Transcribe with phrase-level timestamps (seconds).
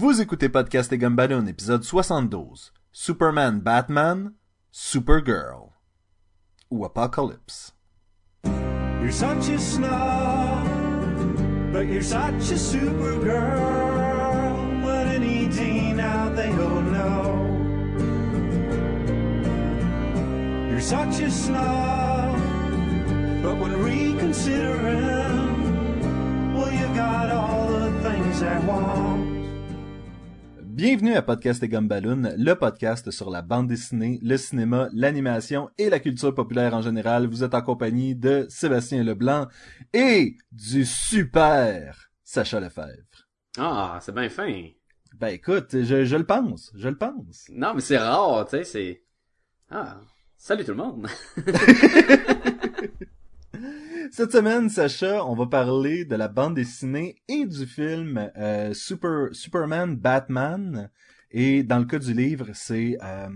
[0.00, 2.72] Vous écoutez Podcast et Gumballoon, épisode 72.
[2.92, 4.32] Superman, Batman,
[4.70, 5.72] Supergirl.
[6.70, 7.74] Ou Apocalypse.
[8.44, 10.68] You're such a snob,
[11.72, 13.64] but you're such a supergirl.
[14.84, 17.48] What any teen out there will know.
[20.70, 22.38] You're such a snob,
[23.42, 24.94] but when reconsidering,
[26.54, 29.27] well, you got all the things I want.
[30.78, 35.90] Bienvenue à Podcast et Gumballoon, le podcast sur la bande dessinée, le cinéma, l'animation et
[35.90, 37.26] la culture populaire en général.
[37.26, 39.48] Vous êtes en compagnie de Sébastien Leblanc
[39.92, 43.26] et du super Sacha Lefebvre.
[43.58, 44.68] Ah, c'est bien fin.
[45.16, 47.46] Ben écoute, je, je le pense, je le pense.
[47.50, 49.02] Non, mais c'est rare, tu sais, c'est...
[49.72, 50.00] Ah,
[50.36, 51.08] salut tout le monde.
[54.12, 59.28] Cette semaine, Sacha, on va parler de la bande dessinée et du film euh, Super
[59.32, 60.90] Superman Batman.
[61.30, 63.28] Et dans le cas du livre, c'est euh,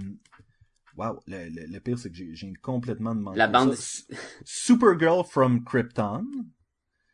[0.96, 3.38] Wow, le, le, le pire c'est que j'ai complètement demandé.
[3.38, 3.74] La bande...
[3.74, 4.14] ça.
[4.44, 6.26] Supergirl from Krypton.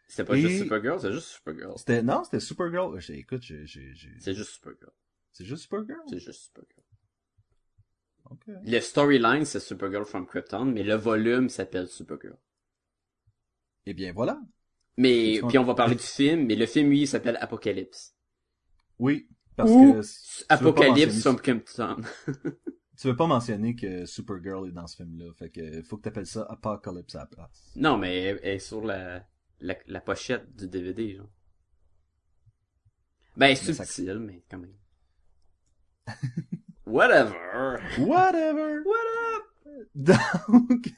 [0.09, 1.75] C'était pas Et- juste Supergirl, c'est juste Supergirl.
[1.77, 2.99] C'était non, c'était Supergirl.
[3.11, 4.91] Écoute, j'ai j'ai j'ai- C'est juste Supergirl.
[5.33, 5.99] c'est juste Supergirl?
[6.09, 6.83] C'est juste Supergirl.
[8.31, 8.45] Ok.
[8.65, 12.37] Le storyline, c'est Supergirl from Krypton, mais le volume s'appelle Supergirl.
[13.89, 14.39] Et bien voilà.
[14.99, 18.15] Mais, puis on va parler du film, mais le film, lui, il s'appelle Apocalypse.
[18.99, 20.01] Oui, parce Ou que
[20.51, 22.03] Apocalypse Krypton.
[23.01, 26.27] Tu veux pas mentionner que Supergirl est dans ce film-là, fait que faut que t'appelles
[26.27, 27.73] ça Apocalypse à la place.
[27.77, 29.25] non, mais elle, elle est sur la,
[29.61, 31.31] la, la pochette du DVD, genre.
[33.37, 34.75] Ben, ça- subtil, mais quand même.
[36.87, 37.79] Whatever.
[38.01, 38.83] Whatever.
[38.85, 39.89] What up?
[39.95, 40.93] Donc,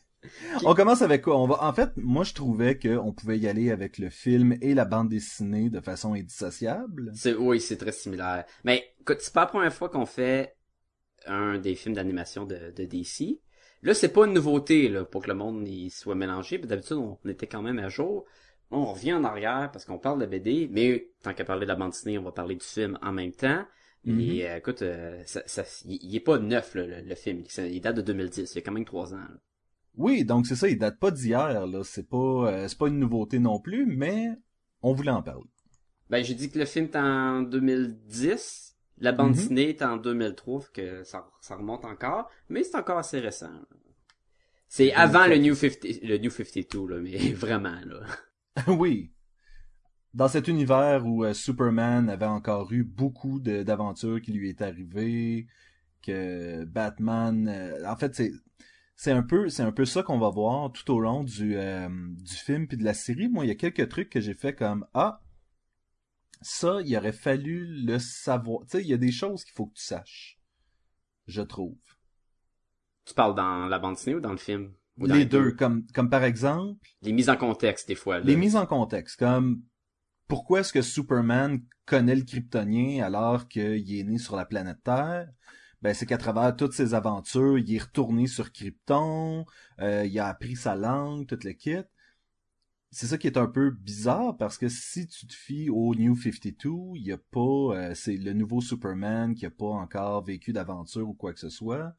[0.64, 1.38] on commence avec quoi?
[1.38, 4.74] On va, en fait, moi, je trouvais qu'on pouvait y aller avec le film et
[4.74, 7.12] la bande dessinée de façon indissociable.
[7.14, 8.44] C'est, oui, c'est très similaire.
[8.64, 10.56] Mais, écoute, c'est pas la première fois qu'on fait
[11.26, 13.40] un des films d'animation de, de DC.
[13.82, 16.58] Là, c'est pas une nouveauté, là, pour que le monde y soit mélangé.
[16.58, 18.26] D'habitude, on était quand même à jour.
[18.70, 21.76] On revient en arrière parce qu'on parle de BD, mais tant qu'à parler de la
[21.76, 23.64] bande dessinée, on va parler du film en même temps.
[24.06, 27.42] Et euh, écoute, euh, ça, ça, il, il est pas neuf, là, le, le film.
[27.58, 28.52] Il, il date de 2010.
[28.52, 29.18] Il y a quand même trois ans.
[29.18, 29.40] là.
[30.00, 31.84] Oui, donc c'est ça, il date pas d'hier, là.
[31.84, 34.30] C'est pas, euh, c'est pas une nouveauté non plus, mais
[34.80, 35.50] on voulait en parler.
[36.08, 40.60] Ben, j'ai dit que le film est en 2010, la bande dessinée est en 2003,
[40.62, 43.52] fait que ça, ça remonte encore, mais c'est encore assez récent.
[44.68, 48.00] C'est avant le New 50, le New 52, là, mais vraiment, là.
[48.68, 49.12] oui.
[50.14, 55.46] Dans cet univers où euh, Superman avait encore eu beaucoup d'aventures qui lui étaient arrivées,
[56.02, 58.32] que Batman, euh, en fait, c'est
[59.00, 61.88] c'est un peu c'est un peu ça qu'on va voir tout au long du euh,
[61.88, 63.30] du film puis de la série.
[63.30, 65.22] Moi, il y a quelques trucs que j'ai fait comme ah
[66.42, 68.60] ça, il aurait fallu le savoir.
[68.66, 70.38] Tu sais, il y a des choses qu'il faut que tu saches.
[71.26, 71.78] Je trouve.
[73.06, 74.74] Tu parles dans la bande dessinée ou dans le film?
[74.98, 78.24] Ou dans les deux, comme comme par exemple Les mises en contexte, des fois, là.
[78.26, 79.62] Les mises en contexte, comme
[80.28, 85.26] pourquoi est-ce que Superman connaît le kryptonien alors qu'il est né sur la planète Terre?
[85.82, 89.46] Ben, c'est qu'à travers toutes ses aventures, il est retourné sur Krypton,
[89.80, 91.76] euh, il a appris sa langue, tout le kit.
[92.92, 96.16] C'est ça qui est un peu bizarre parce que si tu te fies au New
[96.16, 100.52] 52, il y a pas, euh, c'est le nouveau Superman qui a pas encore vécu
[100.52, 101.94] d'aventure ou quoi que ce soit.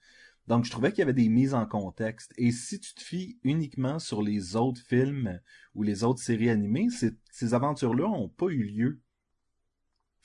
[0.47, 2.33] Donc, je trouvais qu'il y avait des mises en contexte.
[2.37, 5.39] Et si tu te fies uniquement sur les autres films
[5.75, 6.89] ou les autres séries animées,
[7.31, 9.01] ces aventures-là ont pas eu lieu.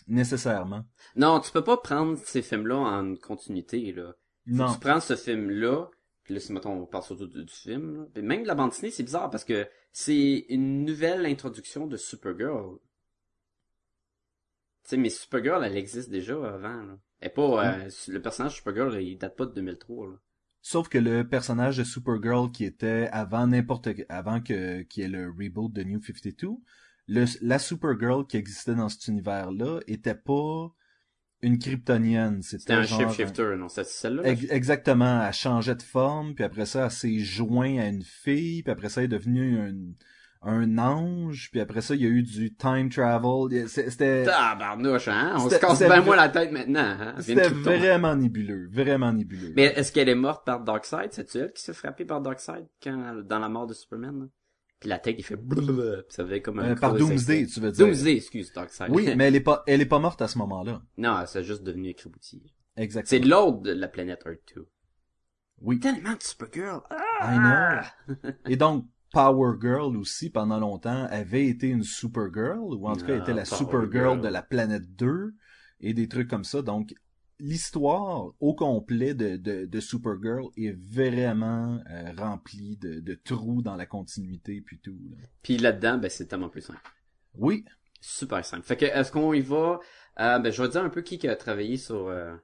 [0.06, 0.84] Nécessairement.
[1.16, 4.14] Non, tu peux pas prendre ces films-là en continuité, là.
[4.46, 4.72] Non.
[4.72, 5.88] Tu prends ce film-là,
[6.22, 8.06] puis là, si mettons, on parle surtout du, du film, là.
[8.14, 11.96] Puis même de la bande dessinée, c'est bizarre parce que c'est une nouvelle introduction de
[11.96, 12.78] Supergirl.
[14.84, 16.98] Tu sais, mais Supergirl, elle existe déjà avant, là.
[17.20, 20.16] Elle est pas, euh, le personnage Supergirl, il date pas de 2003, là.
[20.68, 25.08] Sauf que le personnage de Supergirl qui était avant n'importe avant que qu'il y ait
[25.08, 26.48] le reboot de New 52,
[27.08, 30.72] le, la Supergirl qui existait dans cet univers-là était pas
[31.42, 33.68] une kryptonienne, c'était C'était un genre shapeshifter, non?
[33.68, 34.22] C'est celle-là?
[34.22, 34.28] là?
[34.30, 38.62] Ex- exactement, elle changeait de forme, puis après ça, elle s'est joint à une fille,
[38.62, 39.74] puis après ça, elle est devenue un,
[40.42, 43.68] un ange, puis après ça, il y a eu du time travel.
[43.68, 45.34] C'était Tabarnouche, hein?
[45.36, 47.14] On se C'était- casse c'était bien moins la tête maintenant, hein?
[47.20, 49.52] C'était vraiment nébuleux, vraiment nébuleux.
[49.54, 51.12] Mais est-ce qu'elle est morte par Darkseid?
[51.12, 54.20] C'est-tu elle qui s'est frappée par Darkseid quand, dans la mort de Superman?
[54.20, 54.26] là?
[54.80, 57.60] Puis la tête, il fait blablabla, puis ça faisait comme un Euh, par Doomsday, tu
[57.60, 57.86] veux dire.
[57.86, 58.90] Doomsday, excuse, Darkseid.
[58.90, 60.82] Oui, mais elle est pas, elle est pas morte à ce moment-là.
[60.98, 62.42] non, c'est juste devenu écrabouti.
[62.76, 63.20] C'est Exactement.
[63.24, 64.68] de l'autre de la planète Earth 2.
[65.62, 65.80] Oui.
[65.80, 66.82] Tellement de Supergirl.
[67.22, 68.26] I know.
[68.46, 73.14] Et donc, Power Girl aussi, pendant longtemps, avait été une Supergirl, ou en tout cas
[73.14, 74.20] Ah, était la Power Supergirl Girl.
[74.20, 75.34] de la planète 2.
[75.80, 76.60] et des trucs comme ça.
[76.60, 76.94] Donc,
[77.38, 83.76] l'histoire au complet de, de, de Supergirl est vraiment euh, remplie de, de trous dans
[83.76, 84.98] la continuité puis tout.
[85.10, 85.16] là.
[85.42, 86.80] Puis là-dedans, ben, c'est tellement plus simple.
[87.34, 87.64] Oui,
[88.00, 88.62] Super simple.
[88.62, 89.80] Fait que, est-ce qu'on y va,
[90.20, 92.36] euh, ben, je vais dire un peu qui qui a travaillé sur, euh,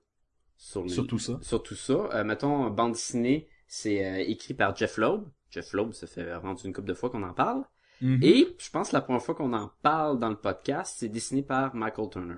[0.56, 1.39] sur, tout ça.
[1.43, 2.25] sur tout ça.
[2.25, 5.25] Mettons, bande dessinée, c'est écrit par Jeff Loeb.
[5.50, 7.65] Jeff Loeb, ça fait rendu une couple de fois qu'on en parle.
[8.00, 8.19] Mhm.
[8.23, 11.43] Et je pense que la première fois qu'on en parle dans le podcast, c'est dessiné
[11.43, 12.35] par Michael Turner.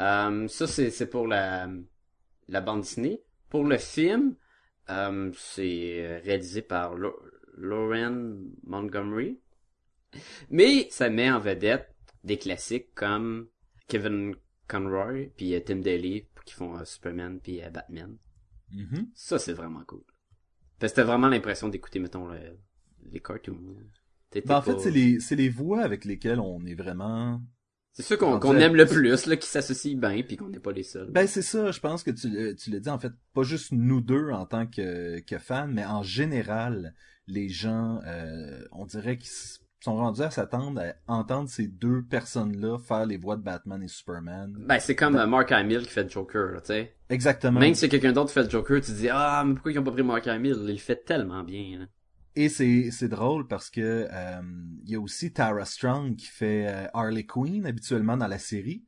[0.00, 1.68] Euh, ça, c'est, c'est pour la,
[2.48, 3.22] la bande dessinée.
[3.50, 4.36] Pour le film,
[4.90, 7.20] euh, c'est réalisé par Lo-
[7.56, 9.38] Lauren Montgomery.
[10.50, 11.94] Mais ça met en vedette
[12.24, 13.48] des classiques comme
[13.88, 14.34] Kevin
[14.68, 18.16] Conroy puis euh, Tim Daly qui font euh, Superman puis euh, Batman.
[18.72, 19.10] Mhm.
[19.14, 20.02] Ça, c'est vraiment cool.
[20.78, 22.58] Parce que t'as vraiment l'impression d'écouter, mettons, le-
[23.10, 23.76] les cartoons.
[24.44, 27.42] Ben, en fait, c'est les, c'est les voix avec lesquelles on est vraiment
[27.92, 30.82] C'est ceux qu'on aime le plus, là, qui s'associent bien, puis qu'on n'est pas les
[30.82, 31.10] seuls.
[31.10, 33.72] Ben c'est ça, je pense que tu, le- tu l'as dit en fait, pas juste
[33.72, 36.94] nous deux en tant que, que fans, mais en général,
[37.26, 39.30] les gens, euh, on dirait qu'ils
[39.80, 43.88] sont rendus à s'attendre à entendre ces deux personnes-là faire les voix de Batman et
[43.88, 44.54] Superman.
[44.66, 46.94] Ben, c'est comme euh, Mark Hamill qui fait le Joker, là, tu sais.
[47.10, 47.60] Exactement.
[47.60, 49.90] Même si quelqu'un d'autre fait le Joker, tu dis, ah, mais pourquoi ils ont pas
[49.92, 50.56] pris Mark Hamill?
[50.62, 51.84] Il le fait tellement bien, là.
[52.34, 54.42] Et c'est c'est drôle parce que euh,
[54.84, 58.84] il y a aussi Tara Strong qui fait euh, Harley Quinn habituellement dans la série,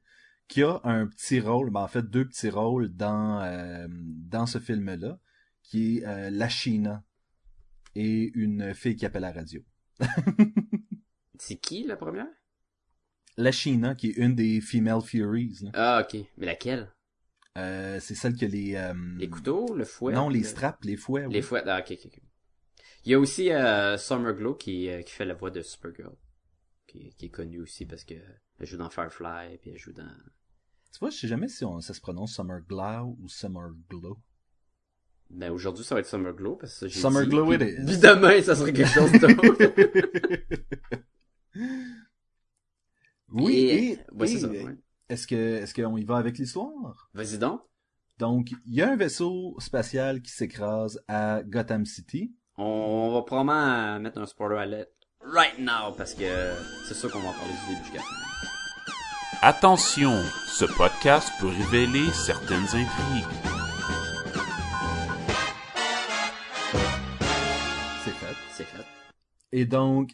[0.49, 4.59] qui a un petit rôle, ben en fait deux petits rôles dans euh, dans ce
[4.59, 5.19] film-là,
[5.63, 7.05] qui est euh, la China
[7.95, 9.63] et une fille qui appelle la radio.
[11.39, 12.27] C'est qui, la première?
[13.37, 15.59] La China qui est une des Female Furies.
[15.63, 15.71] là.
[15.75, 16.21] Ah, ok.
[16.39, 16.89] Mais laquelle?
[17.57, 20.13] Euh, c'est celle qui a les euh, Les couteaux, le fouet?
[20.13, 21.29] non les le- straps, les fouets.
[21.29, 21.43] Les oui.
[21.43, 22.21] fouets, ah, ok, ok.
[23.05, 26.15] Il y a aussi euh, Summer Glow qui, euh, qui fait la voix de Supergirl.
[26.87, 28.15] Qui, qui est connue aussi parce que
[28.59, 30.09] elle joue dans Firefly, puis elle joue dans...
[30.93, 34.17] Tu vois, je sais jamais si on, ça se prononce Summer Glow ou Summer Glow.
[35.31, 37.31] Ben, aujourd'hui, ça va être Summer Glow, parce que j'ai Summer dit.
[37.31, 37.85] Glow Puis- it is.
[37.87, 39.75] Puis demain, ça serait quelque chose d'autre.
[43.33, 43.55] oui.
[43.57, 44.77] Et- Et, ouais, c'est et- ça, ouais.
[45.09, 47.11] Est-ce que est-ce qu'on y va avec l'histoire?
[47.13, 47.61] Vas-y donc.
[48.19, 52.33] Donc, il y a un vaisseau spatial qui s'écrase à Gotham City.
[52.57, 54.89] On va probablement mettre un spoiler alert
[55.21, 56.53] right now, parce que
[56.87, 58.15] c'est sûr qu'on va en parler du début jusqu'à la fin.
[59.43, 63.25] Attention, ce podcast peut révéler certaines intrigues.
[68.05, 68.37] C'est fait.
[68.53, 68.85] C'est fait.
[69.51, 70.13] Et donc,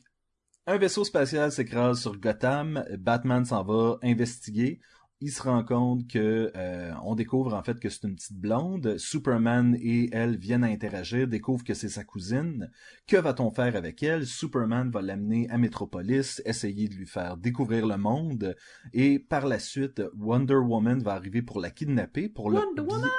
[0.67, 2.85] un vaisseau spatial s'écrase sur Gotham.
[2.99, 4.81] Batman s'en va investiguer.
[5.23, 8.97] Il se rend compte que euh, on découvre en fait que c'est une petite blonde.
[8.97, 12.71] Superman et elle viennent à interagir, découvrent que c'est sa cousine.
[13.07, 14.27] Que va-t-on faire avec elle?
[14.27, 18.57] Superman va l'amener à Metropolis, essayer de lui faire découvrir le monde,
[18.95, 23.11] et par la suite, Wonder Woman va arriver pour la kidnapper, pour Wonder le Woman!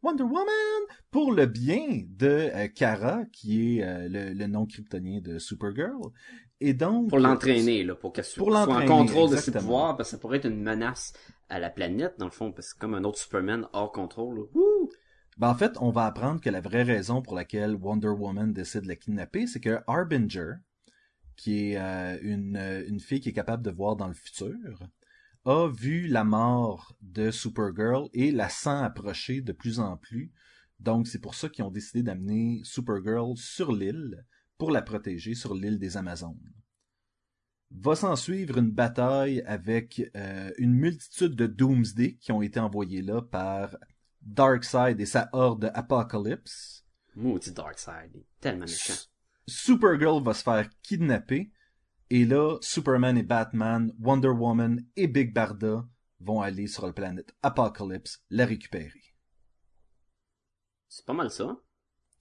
[0.00, 5.20] Wonder Woman pour le bien de euh, Kara, qui est euh, le, le nom kryptonien
[5.20, 6.12] de Supergirl.
[6.60, 10.16] Et donc Pour l'entraîner, là, pour qu'elle soit en contrôle de ses pouvoirs, parce que
[10.16, 11.12] ça pourrait être une menace
[11.48, 14.38] à la planète, dans le fond, parce que c'est comme un autre Superman hors contrôle.
[14.38, 14.44] là.
[14.54, 14.90] Wouh!
[15.38, 18.82] Ben, en fait, on va apprendre que la vraie raison pour laquelle Wonder Woman décide
[18.82, 20.54] de la kidnapper, c'est que Harbinger,
[21.36, 24.56] qui est euh, une, euh, une fille qui est capable de voir dans le futur,
[25.44, 30.32] a vu la mort de Supergirl et la sent approcher de plus en plus.
[30.80, 34.24] Donc, c'est pour ça qu'ils ont décidé d'amener Supergirl sur l'île
[34.58, 36.52] pour la protéger sur l'île des Amazones.
[37.70, 43.02] Va s'en suivre une bataille avec euh, une multitude de Doomsday qui ont été envoyés
[43.02, 43.76] là par
[44.22, 46.84] Darkseid et sa horde Apocalypse.
[47.14, 48.94] Maudit Darkseid, il est tellement méchant.
[49.46, 51.52] Supergirl va se faire kidnapper.
[52.10, 55.86] Et là, Superman et Batman, Wonder Woman et Big Barda
[56.20, 59.14] vont aller sur la planète Apocalypse la récupérer.
[60.88, 61.60] C'est pas mal ça.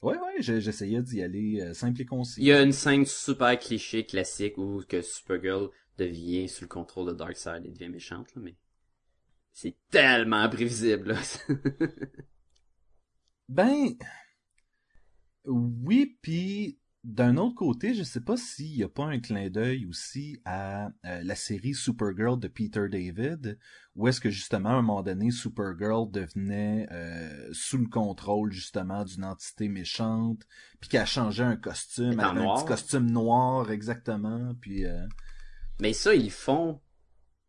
[0.02, 2.40] Ouais, ouais, j'essayais d'y aller euh, simple et concis.
[2.40, 7.08] Il y a une scène super cliché, classique, où que Supergirl devient sous le contrôle
[7.08, 8.56] de Darkseid et devient méchante, là, mais
[9.54, 11.20] c'est tellement prévisible, là.
[13.50, 13.96] Ben,
[15.46, 16.78] oui, puis
[17.08, 20.88] d'un autre côté, je sais pas s'il y a pas un clin d'œil aussi à
[21.06, 23.58] euh, la série Supergirl de Peter David,
[23.96, 29.06] où est-ce que justement à un moment donné Supergirl devenait euh, sous le contrôle justement
[29.06, 30.44] d'une entité méchante,
[30.82, 35.08] puis qu'elle changeait un costume, Elle un petit costume noir exactement, puis euh,
[35.80, 36.82] mais ça, ils font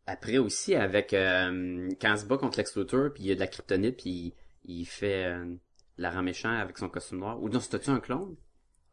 [0.05, 3.35] après aussi avec euh, quand elle se bat contre Lex Luthor, puis il y a
[3.35, 5.55] de la kryptonite, puis il, il fait euh,
[5.97, 7.41] la rend méchant avec son costume noir.
[7.41, 8.35] Ou non, c'était-tu un clone?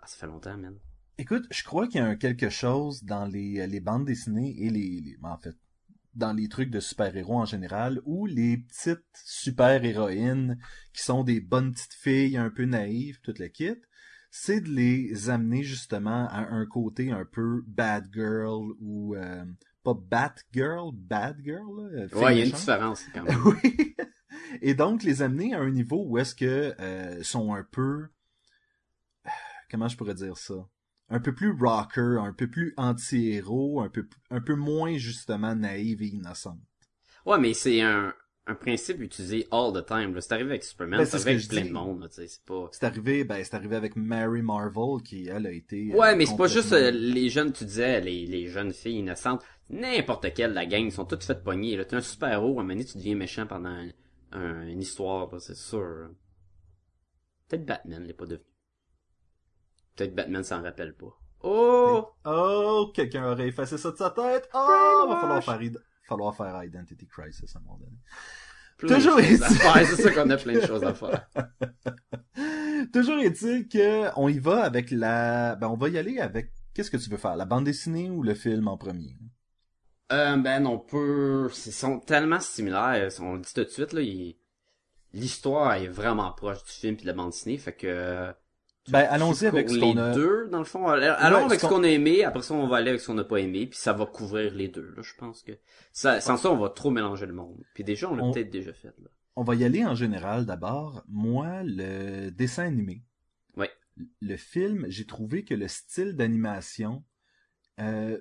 [0.06, 0.78] Ah, ça fait longtemps, man.
[1.18, 4.70] Écoute, je crois qu'il y a un quelque chose dans les, les bandes dessinées et
[4.70, 5.56] les, les- en fait,
[6.14, 10.58] dans les trucs de super-héros en général, où les petites super-héroïnes
[10.92, 13.74] qui sont des bonnes petites filles un peu naïves, toute la kit,
[14.30, 19.44] c'est de les amener justement à un côté un peu bad girl ou euh,
[19.82, 21.90] pas Batgirl, bad girl.
[21.92, 23.40] Là, fille Ouais, il y a une différence quand même.
[23.44, 23.96] oui.
[24.62, 28.06] Et donc les amener à un niveau où est-ce que euh, sont un peu
[29.70, 30.54] comment je pourrais dire ça?
[31.08, 36.02] Un peu plus rocker, un peu plus anti-héros, un peu un peu moins justement naïve
[36.02, 36.58] et innocente.
[37.24, 38.14] Ouais, mais c'est un,
[38.46, 40.18] un principe utilisé all the time.
[40.20, 41.68] C'est arrivé avec Superman, Ben, c'est arrivé avec plein dis.
[41.68, 42.00] de monde.
[42.00, 42.70] là, tu sais, C'est pas...
[42.82, 46.36] Arrivé ben c'est arrivé avec Mary Marvel qui elle a été euh, Ouais, mais c'est
[46.36, 49.42] pas juste euh, les jeunes, tu disais, les, les jeunes filles innocentes.
[49.68, 51.76] N'importe quelle la gang, ils sont toutes faites pogner.
[51.86, 53.90] T'es un super-héros, à un moment donné, tu deviens méchant pendant un-
[54.32, 56.10] un- une histoire, c'est sûr.
[57.48, 58.44] Peut-être Batman l'est pas devenu.
[59.96, 61.18] Peut-être Batman s'en rappelle pas.
[61.42, 62.06] Oh!
[62.24, 64.48] Oh, quelqu'un aurait effacé ça de sa tête.
[64.54, 67.96] Oh, va falloir faire id- falloir faire Identity Crisis à un moment donné.
[68.78, 71.26] Plein Toujours est-il- c'est ça qu'on a plein de choses à faire.
[72.92, 76.90] Toujours est-il que on y va avec la ben on va y aller avec qu'est-ce
[76.90, 79.16] que tu veux faire, la bande dessinée ou le film en premier?
[80.12, 84.02] Euh, ben, on peut, ils sont tellement similaires, on le dit tout de suite, là,
[84.02, 84.36] il-
[85.12, 88.32] l'histoire est vraiment proche du film puis de la bande dessinée, fait que,
[88.88, 90.86] Ben allons-y avec ce les qu'on a deux, dans le fond.
[90.86, 93.14] Allons Ouais, avec ce qu'on a aimé, après ça, on va aller avec ce qu'on
[93.14, 95.52] n'a pas aimé, puis ça va couvrir les deux, là, je pense que.
[95.92, 97.62] Ça, sans ça, on va trop mélanger le monde.
[97.74, 99.08] Puis déjà, on l'a On- peut-être déjà fait, là.
[99.34, 101.04] On va y aller en général d'abord.
[101.08, 103.02] Moi, le dessin animé.
[103.56, 103.70] Ouais.
[104.22, 107.04] Le film, j'ai trouvé que le style d'animation,
[107.80, 108.18] euh,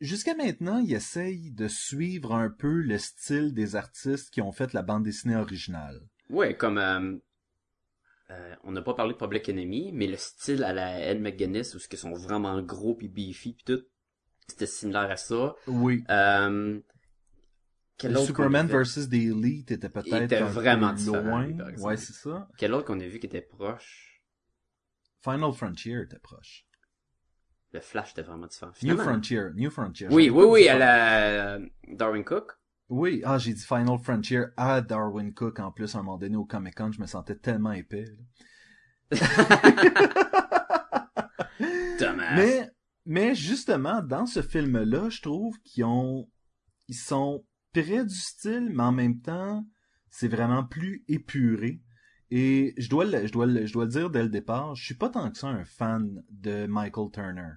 [0.00, 4.72] jusqu'à maintenant, il essaye de suivre un peu le style des artistes qui ont fait
[4.72, 6.00] la bande dessinée originale.
[6.30, 7.16] Ouais, comme, euh,
[8.30, 11.74] euh, on n'a pas parlé de Public Enemy, mais le style à la Ed McGuinness,
[11.74, 13.82] où ce qu'ils sont vraiment gros puis beefy puis tout,
[14.48, 15.54] c'était similaire à ça.
[15.66, 16.04] Oui.
[16.10, 16.80] Euh,
[17.98, 19.08] quel Le autre Superman vs.
[19.08, 21.48] The Elite était peut-être était vraiment loin.
[21.78, 22.48] Ouais, c'est ça.
[22.58, 24.22] Quel autre qu'on a vu qui était proche?
[25.22, 26.66] Final Frontier était proche.
[27.72, 28.72] Le Flash était vraiment différent.
[28.82, 30.08] New Frontier, New Frontier.
[30.10, 32.52] Oui, oui, oui, à la euh, Darwin Cook.
[32.88, 36.36] Oui, ah, j'ai dit Final Frontier à Darwin Cook en plus à un moment donné
[36.36, 38.06] au Comic Con, je me sentais tellement épais.
[42.34, 42.70] Mais,
[43.04, 46.28] mais justement, dans ce film-là, je trouve qu'ils ont,
[46.88, 49.64] ils sont près du style, mais en même temps,
[50.10, 51.80] c'est vraiment plus épuré.
[52.30, 54.84] Et je dois, le, je dois, le, je dois le dire dès le départ, je
[54.84, 57.52] suis pas tant que ça un fan de Michael Turner.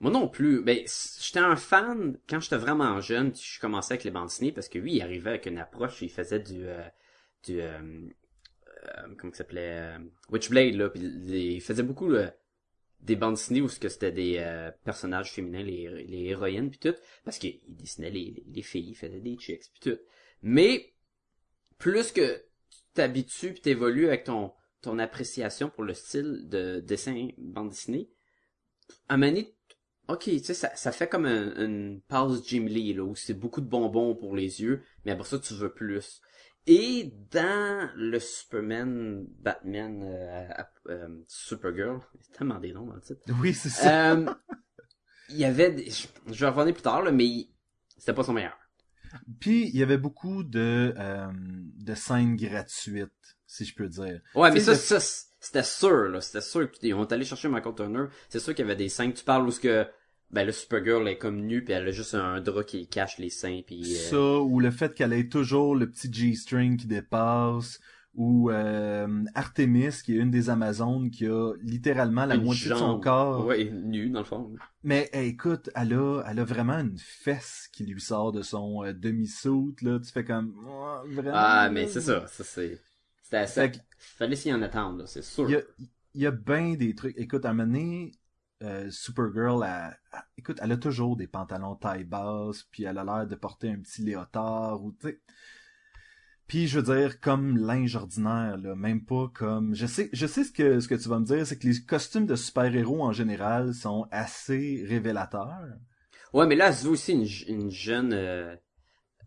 [0.00, 0.62] Moi non plus.
[0.62, 0.78] Ben,
[1.20, 3.34] j'étais un fan quand j'étais vraiment jeune.
[3.34, 6.02] Je commençais avec les bandes dessinées parce que lui, il arrivait avec une approche.
[6.02, 6.88] Il faisait du, euh,
[7.44, 7.78] du, euh,
[8.84, 9.98] euh, comment ça s'appelait, euh,
[10.30, 10.88] Witchblade là.
[10.90, 12.12] Puis il faisait beaucoup
[13.00, 16.94] des bandes dessinées où que c'était des euh, personnages féminins, les, les héroïnes puis tout,
[17.24, 19.98] parce qu'il il dessinait les, les, les filles, il faisait des chicks puis tout.
[20.42, 20.94] Mais
[21.78, 27.28] plus que tu t'habitues puis t'évolues avec ton ton appréciation pour le style de dessin
[27.36, 28.08] bande dessinée,
[29.08, 29.54] à donné,
[30.08, 33.34] ok, tu sais, ça, ça fait comme un- une pause Jim Lee, là, où c'est
[33.34, 36.20] beaucoup de bonbons pour les yeux, mais après ça, tu veux plus.
[36.66, 40.48] Et dans le Superman, Batman, euh,
[40.88, 44.12] euh, Supergirl, c'est tellement des noms dans le titre, Oui, c'est ça.
[44.12, 44.26] euh,
[45.30, 47.48] il y avait, des, je, je vais revenir plus tard, là, mais
[47.96, 48.56] c'était pas son meilleur.
[49.40, 53.08] Puis, il y avait beaucoup de, euh, de scènes gratuites,
[53.46, 54.20] si je peux dire.
[54.34, 54.98] Ouais, mais ça, le- ça,
[55.40, 56.20] c'était sûr, là.
[56.20, 58.04] C'était sûr qu'ils ont allé chercher Michael Turner.
[58.28, 59.12] C'est sûr qu'il y avait des scènes.
[59.14, 59.86] Tu parles où ce que,
[60.30, 63.30] ben, le Supergirl est comme nue pis elle a juste un drap qui cache les
[63.30, 67.80] seins pis euh, Ça, ou le fait qu'elle ait toujours le petit G-string qui dépasse,
[68.14, 72.74] ou euh, Artemis, qui est une des Amazones, qui a littéralement la une moitié de
[72.74, 73.46] son corps.
[73.46, 74.52] Ouais, nue, dans le fond.
[74.82, 78.84] Mais hey, écoute, elle a, elle a vraiment une fesse qui lui sort de son
[78.84, 80.00] euh, demi-soute, là.
[80.00, 80.52] Tu fais comme...
[80.66, 81.88] Oh, vraiment, Ah, mais là.
[81.88, 82.26] c'est ça.
[82.26, 82.80] Ça, c'est,
[83.22, 83.46] c'était.
[83.46, 85.48] Fait que- Fallait s'y en attendre, là, c'est sûr.
[85.48, 85.60] Il y a,
[86.14, 87.16] il y a bien des trucs.
[87.16, 88.12] Écoute, à un moment donné,
[88.62, 93.04] euh, Supergirl, elle, elle- écoute, elle a toujours des pantalons taille basse, puis elle a
[93.04, 95.20] l'air de porter un petit léotard, ou tu sais.
[96.46, 99.74] Puis je veux dire, comme linge ordinaire, là, même pas comme.
[99.74, 101.80] Je sais, je sais ce que ce que tu vas me dire, c'est que les
[101.84, 105.76] costumes de super-héros en général sont assez révélateurs.
[106.32, 108.54] Ouais, mais là, elle veut aussi une, une jeune euh,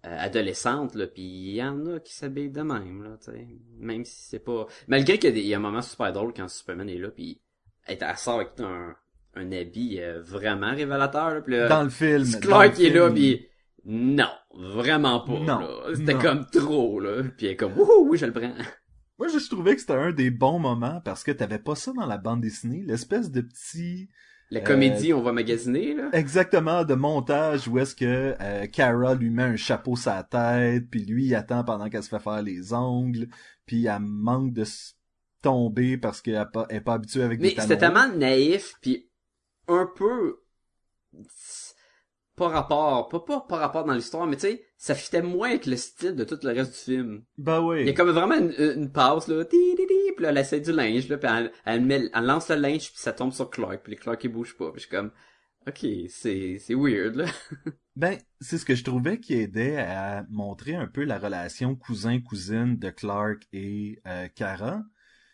[0.06, 3.48] euh, adolescente, là, puis il y en a qui s'habillent de même, là, tu sais.
[3.78, 4.66] Même si c'est pas...
[4.88, 7.40] Malgré qu'il y y a un moment super drôle quand Superman est là, puis
[7.86, 8.96] elle, elle sort avec un,
[9.36, 12.26] un habit euh, vraiment révélateur, là, puis là, Dans le film.
[12.42, 13.46] Clark qui est là, puis
[13.86, 15.68] non, vraiment pas, Non.
[15.96, 17.24] C'était comme trop, là.
[17.38, 18.54] Puis elle est comme, wouhou, oui, je le prends.
[19.20, 22.08] Moi, je trouvais que c'était un des bons moments parce que t'avais pas ça dans
[22.08, 24.10] la bande dessinée, l'espèce de petit
[24.50, 26.10] La comédie, on va magasiner, là.
[26.14, 30.90] Exactement, de montage où est-ce que euh, Kara lui met un chapeau sur la tête,
[30.90, 33.28] puis lui il attend pendant qu'elle se fait faire les ongles,
[33.68, 34.66] puis elle manque de
[35.44, 38.00] tomber parce qu'elle est pas, pas habituée avec Mais des c'était tanneaux.
[38.00, 39.08] tellement naïf, puis
[39.68, 40.38] un peu...
[42.36, 45.66] Pas rapport, pas, pas, pas rapport dans l'histoire, mais tu sais, ça fitait moins avec
[45.66, 47.24] le style de tout le reste du film.
[47.38, 47.82] Ben oui.
[47.82, 50.38] Il y a comme vraiment une, une pause, là, ti, ti, ti, puis là, elle
[50.38, 53.34] essaie du linge, là, puis elle, elle, met, elle lance le linge, puis ça tombe
[53.34, 55.12] sur Clark, puis Clark, il bouge pas, puis je suis comme,
[55.68, 57.26] ok, c'est, c'est weird, là.
[57.98, 62.78] Ben, c'est ce que je trouvais qui aidait à montrer un peu la relation cousin-cousine
[62.78, 64.82] de Clark et euh, Kara.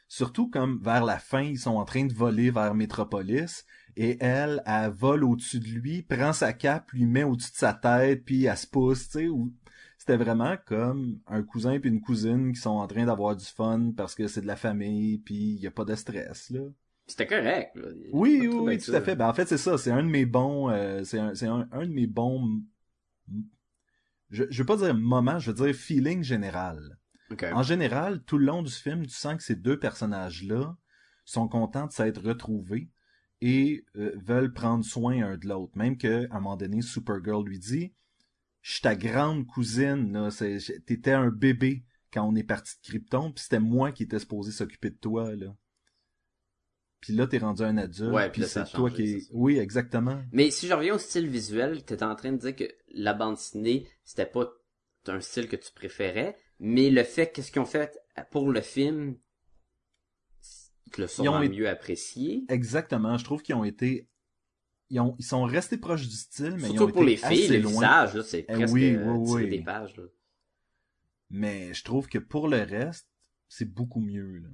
[0.07, 3.63] Surtout comme vers la fin, ils sont en train de voler vers Metropolis
[3.99, 7.73] et elle, elle vole au-dessus de lui, prend sa cape, lui met au-dessus de sa
[7.73, 9.27] tête, puis elle se pousse, tu sais.
[9.27, 9.51] ou-
[9.97, 13.91] C'était vraiment comme un cousin puis une cousine qui sont en train d'avoir du fun
[13.97, 16.61] parce que c'est de la famille, puis il y a pas de stress, là.
[17.07, 17.87] C'était correct, là.
[18.11, 18.97] Oui, oui, oui, tout ça.
[18.97, 19.15] à fait.
[19.15, 19.77] Ben, en fait, c'est ça.
[19.77, 22.61] C'est un de mes bons, euh, c'est un, c'est un, un de mes bons,
[24.29, 26.97] je, je veux pas dire moment, je veux dire feeling général.
[27.53, 30.75] En général, tout le long du film, tu sens que ces deux personnages-là
[31.25, 32.89] sont contents de s'être retrouvés
[33.41, 35.77] et euh, veulent prendre soin un de l'autre.
[35.77, 37.93] Même que, à un moment donné, Supergirl lui dit,
[38.61, 40.29] je suis ta grande cousine,
[40.85, 44.51] t'étais un bébé quand on est parti de Krypton, puis c'était moi qui étais supposé
[44.51, 45.55] s'occuper de toi, là.
[46.99, 49.29] Puis là, t'es rendu un adulte, Ouais, puis c'est toi qui est...
[49.31, 50.19] Oui, exactement.
[50.31, 53.35] Mais si je reviens au style visuel, t'étais en train de dire que la bande
[53.35, 54.51] dessinée, c'était pas
[55.05, 57.97] un style que tu préférais, mais le fait qu'est-ce qu'ils ont fait
[58.31, 59.15] pour le film,
[60.91, 62.45] tu l'as sûrement été- mieux apprécié.
[62.49, 63.17] Exactement.
[63.17, 64.07] Je trouve qu'ils ont été...
[64.89, 65.15] Ils, ont...
[65.19, 67.57] ils sont restés proches du style, mais ils ont Surtout pour été les filles, assez
[67.57, 67.71] le loin.
[67.73, 69.95] visage, là, c'est Eh presque oui, euh, oui, des pages.
[69.97, 70.03] Là.
[71.29, 73.07] Mais je trouve que pour le reste,
[73.49, 74.49] c'est beaucoup mieux, là.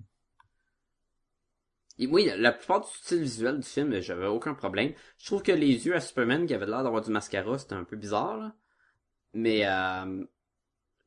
[1.99, 4.93] Et oui, la plupart du style visuel du film, j'avais aucun problème.
[5.19, 7.83] Je trouve que les yeux à Superman qui avaient l'air d'avoir du mascara, c'était un
[7.83, 8.55] peu bizarre, là.
[9.35, 10.25] Mais euh,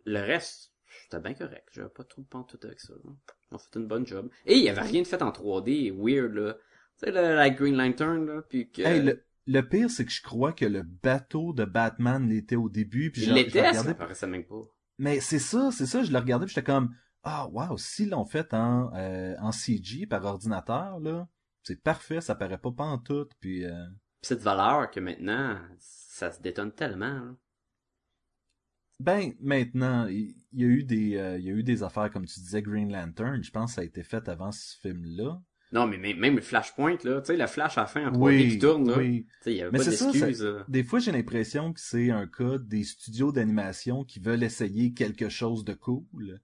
[0.04, 0.72] le reste,
[1.02, 1.68] c'était bien correct.
[1.72, 2.94] J'avais pas trop de pantoute avec ça.
[3.04, 3.10] là.
[3.52, 4.28] Ont fait une bonne job.
[4.44, 6.54] Et il y avait rien de fait en 3D, weird, là.
[6.98, 8.82] Tu sais, la, la Green Lantern, là, puis que...
[8.82, 12.68] Hey, le, le pire, c'est que je crois que le bateau de Batman l'était au
[12.68, 13.94] début, puis je, l'était, ça regardais.
[13.94, 14.62] paraissait même pas.
[14.98, 18.24] Mais c'est ça, c'est ça, je le regardais, puis j'étais comme, ah, wow, s'ils l'ont
[18.24, 21.28] fait en, euh, en CG par ordinateur, là,
[21.62, 23.64] c'est parfait, ça paraît pas pantoute, puis...
[23.64, 23.84] Euh...
[24.22, 27.34] Puis cette valeur que maintenant, ça se détonne tellement, là.
[28.98, 32.24] Ben, maintenant, il y, a eu des, euh, il y a eu des affaires, comme
[32.26, 35.40] tu disais, Green Lantern, je pense que ça a été fait avant ce film-là.
[35.72, 38.18] Non, mais même, le Flashpoint, là, tu sais, le Flash à la fin en 3D
[38.18, 38.96] Oui, qui tourne, là.
[38.96, 39.26] oui.
[39.26, 40.64] Tu sais, il y avait Mais pas ça, d'excuses.
[40.68, 45.28] Des fois, j'ai l'impression que c'est un cas des studios d'animation qui veulent essayer quelque
[45.28, 46.40] chose de cool,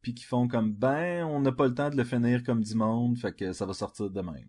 [0.00, 2.74] puis qui font comme, ben, on n'a pas le temps de le finir comme du
[2.74, 4.48] monde, fait que ça va sortir de même.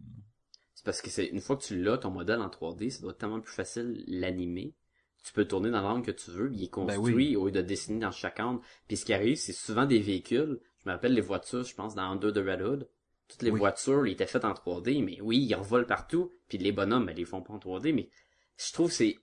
[0.75, 3.11] C'est parce que c'est une fois que tu l'as, ton modèle en 3D, ça doit
[3.11, 4.73] être tellement plus facile l'animer.
[5.23, 7.35] Tu peux le tourner dans l'angle que tu veux, il est Ben construit oui.
[7.35, 8.61] au lieu de dessiner dans chaque angle.
[8.87, 10.59] Puis ce qui arrive, c'est souvent des véhicules.
[10.83, 12.89] Je me rappelle les voitures, je pense, dans Under the Red Hood.
[13.27, 13.59] Toutes les Oui.
[13.59, 16.31] voitures, ils étaient faites en 3D, mais oui, ils envolent partout.
[16.49, 18.09] Puis les bonhommes, ben, ils les font pas en 3D, mais
[18.57, 19.17] je trouve que c'est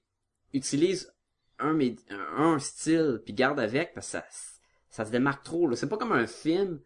[0.55, 1.13] utilise
[1.59, 4.25] un, style puis garde avec parce que ça,
[4.89, 5.75] ça se démarque trop.
[5.75, 6.81] C'est pas comme un film.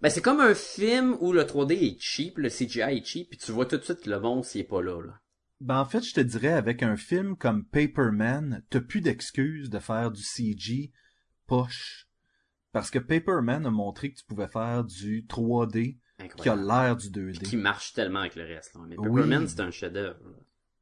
[0.00, 3.38] Ben c'est comme un film où le 3D est cheap, le CGI est cheap, puis
[3.38, 5.00] tu vois tout de suite que le monstre il est pas là.
[5.00, 5.20] là.
[5.62, 9.78] Ben, en fait, je te dirais, avec un film comme Paperman, t'as plus d'excuses de
[9.78, 10.92] faire du CG
[11.46, 12.06] poche.
[12.72, 15.98] Parce que Paperman a montré que tu pouvais faire du 3D
[16.38, 17.42] qui a l'air du Puis 2D.
[17.42, 18.74] qui marche tellement avec le reste.
[18.74, 18.80] Là.
[18.88, 19.08] Mais Oui.
[19.22, 20.16] Pepperman, c'est un chef-d'œuvre.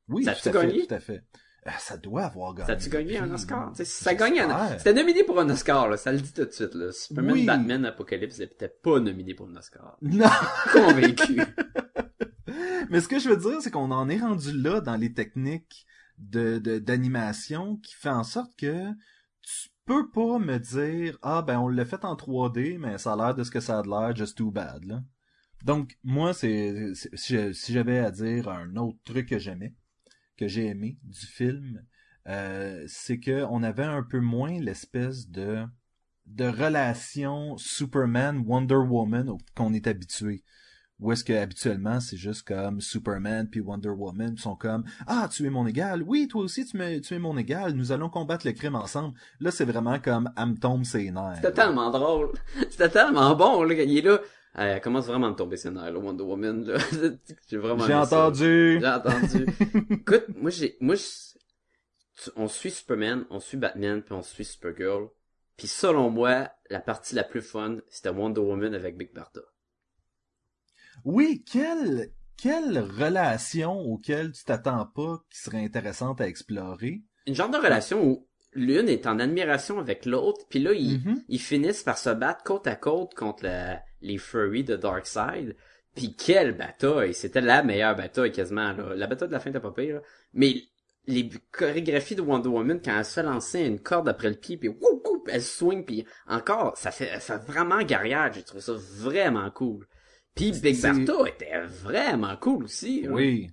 [0.09, 0.87] Oui, Ça tout à fait, gagné?
[0.87, 1.23] tout à fait.
[1.67, 2.67] Euh, ça doit avoir gagné.
[2.67, 3.73] Ça a-tu gagné un Oscar?
[3.75, 4.79] ça gagne un...
[4.79, 6.75] C'était nominé pour un Oscar, là, ça le dit tout de suite.
[6.75, 6.91] Là.
[6.93, 7.45] Superman, Oui.
[7.45, 9.99] Batman, Apocalypse, c'était pas nominé pour un Oscar.
[10.01, 10.27] Non!
[10.73, 11.41] Convaincu.
[12.91, 15.87] Mais ce que je veux dire, c'est qu'on en est rendu là dans les techniques
[16.19, 18.91] de d'animation qui fait en sorte que
[19.43, 23.17] tu peux pas me dire ah ben on l'a fait en 3D mais ça a
[23.17, 25.03] l'air de ce que ça a de l'air just too bad là.
[25.65, 29.75] Donc moi c'est si j'avais à dire un autre truc que j'aimais
[30.37, 31.83] que j'ai aimé du film
[32.29, 35.65] euh, c'est que on avait un peu moins l'espèce de
[36.27, 40.45] de relation Superman Wonder Woman qu'on est habitué.
[41.01, 45.47] Où est-ce que habituellement c'est juste comme Superman puis Wonder Woman sont comme ah tu
[45.47, 48.47] es mon égal oui toi aussi tu, me, tu es mon égal nous allons combattre
[48.47, 52.33] le crime ensemble là c'est vraiment comme elle me tombe ses nerfs C'était tellement drôle.
[52.71, 54.21] C'était tellement bon, là, il est là.
[54.55, 56.79] Elle commence vraiment à me tomber ses nerfs, là, Wonder Woman, là.
[57.49, 59.47] J'ai vraiment j'ai entendu J'ai entendu.
[59.91, 65.09] Écoute, moi j'ai, moi je- on suit Superman, on suit Batman, puis on suit Supergirl.
[65.57, 69.41] Puis selon moi, la partie la plus fun, c'était Wonder Woman avec Big Bertha.
[71.05, 77.03] Oui quelle quelle relation auquel tu t'attends pas qui serait intéressante à explorer?
[77.27, 81.23] Une genre de relation où l'une est en admiration avec l'autre, puis là, ils, Mhm.
[81.29, 83.47] ils finissent par se battre côte à côte contre
[84.01, 85.55] les furries de Darkseid.
[85.95, 87.13] Puis quelle bataille!
[87.13, 88.73] C'était la meilleure bataille quasiment.
[88.73, 88.95] Là.
[88.95, 89.97] La bataille de la fin était pas pire.
[89.97, 90.03] là.
[90.33, 90.55] Mais
[91.07, 94.69] les chorégraphies de Wonder Woman, quand elle se lancer une corde après le pied, puis
[94.69, 98.33] woup, elle swing, puis encore, ça fait, ça fait vraiment guerrière.
[98.33, 99.87] J'ai trouvé ça vraiment cool.
[100.35, 103.07] Puis Big Bertha était vraiment cool aussi.
[103.09, 103.51] Oui.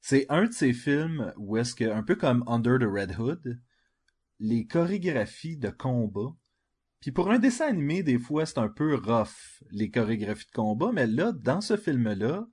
[0.00, 3.60] C'est un de ces films où est-ce que, un peu comme Under the Red Hood,
[4.40, 6.32] les chorégraphies de combat,
[7.00, 10.90] puis pour un dessin animé, des fois, c'est un peu rough, les chorégraphies de combat,
[10.92, 12.46] mais là, dans ce film-là,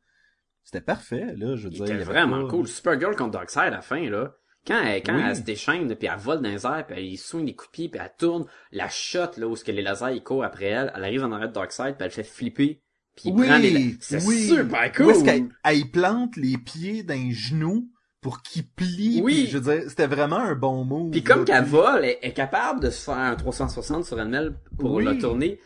[0.64, 1.84] c'était parfait, là, je veux dire.
[1.86, 2.68] était il y avait vraiment pas- cool.
[2.68, 4.36] Supergirl contre Darkseid à la fin, là.
[4.68, 5.24] Quand elle, quand Oui.
[5.26, 8.00] elle se déchaîne, puis elle vole dans les airs, puis elle coups de pied, puis
[8.04, 11.04] elle tourne, la shot, là, où ce que les lasers, ils courent après elle, elle
[11.04, 12.84] arrive en arrière de Darkseid, puis elle fait flipper,
[13.22, 13.98] puis il Oui, prend les...
[14.00, 14.48] C'est oui.
[14.48, 15.06] super cool!
[15.06, 17.90] Où est-ce qu'elle elle plante les pieds d'un genou
[18.22, 19.22] pour qu'il plie?
[19.24, 19.48] Oui.
[19.50, 21.12] je veux dire, c'était vraiment un bon move.
[21.12, 24.94] Puis comme qu'elle vole, elle est capable de se faire un 360 sur elle-même pour
[24.94, 25.06] Oui.
[25.06, 25.60] la tourner.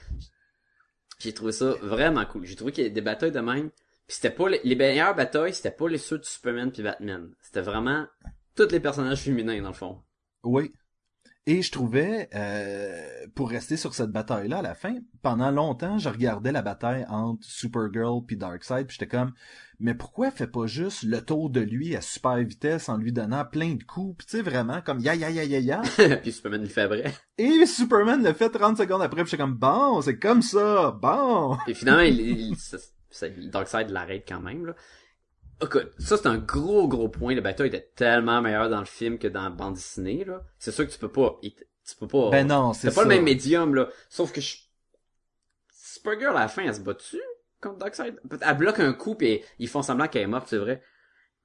[1.19, 2.45] J'ai trouvé ça vraiment cool.
[2.45, 3.69] J'ai trouvé qu'il y a des batailles de même.
[4.07, 7.29] Puis c'était pas les, les meilleures batailles, c'était pas les ceux de Superman puis Batman.
[7.41, 8.05] C'était vraiment
[8.55, 9.99] tous les personnages féminins dans le fond.
[10.43, 10.73] Oui.
[11.45, 16.07] Et je trouvais, euh, pour rester sur cette bataille-là à la fin, pendant longtemps, je
[16.07, 19.33] regardais la bataille entre Supergirl puis Darkseid, puis j'étais comme,
[19.81, 23.43] mais pourquoi fait pas juste le tour de lui à super vitesse en lui donnant
[23.43, 25.81] plein de coups, puis tu sais, vraiment, comme ya ya ya ya ya.
[26.21, 27.13] puis Superman le fait après.
[27.37, 31.57] Et Superman le fait 30 secondes après, puis j'étais comme, bon, c'est comme ça, bon.
[31.67, 32.77] Et finalement, il, il, ça-
[33.09, 34.75] ça- Darkseid l'arrête quand même, là.
[35.63, 37.33] Écoute, ça c'est un gros gros point.
[37.35, 40.43] Le bataille était tellement meilleur dans le film que dans la bande dessinée, là.
[40.59, 42.29] C'est sûr que tu peux pas, tu peux pas.
[42.29, 43.89] Ben non, c'est pas le même médium, là.
[44.09, 44.57] Sauf que je...
[45.73, 47.21] Supergirl, à la fin, elle se bat dessus
[47.61, 48.19] contre Darkseid.
[48.41, 50.81] Elle bloque un coup, pis ils font semblant qu'elle est morte, c'est vrai.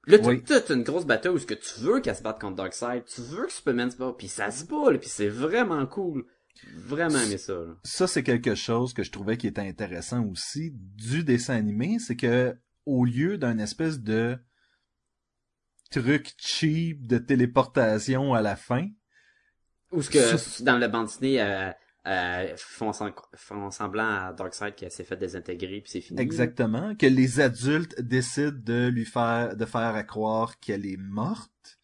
[0.06, 0.42] Là, t'as Oui.
[0.42, 3.04] toute une grosse bataille où ce que tu veux qu'elle se batte contre Darkseid.
[3.04, 6.24] Tu veux que Superman se batte, puis ça se bat, puis c'est vraiment cool.
[6.76, 7.76] Vraiment aimé ça, là.
[7.84, 12.16] ça c'est quelque chose que je trouvais qui était intéressant aussi du dessin animé, c'est
[12.16, 12.56] que
[12.88, 14.38] au lieu d'un espèce de
[15.90, 18.88] truc cheap de téléportation à la fin,
[19.92, 21.70] Ou ce que, dans la bande dessinée, euh,
[22.06, 26.20] euh, font, sem- font semblant à Darkseid qu'elle s'est fait désintégrer, puis c'est fini.
[26.22, 31.78] exactement, que les adultes décident de lui faire de faire à croire qu'elle est morte.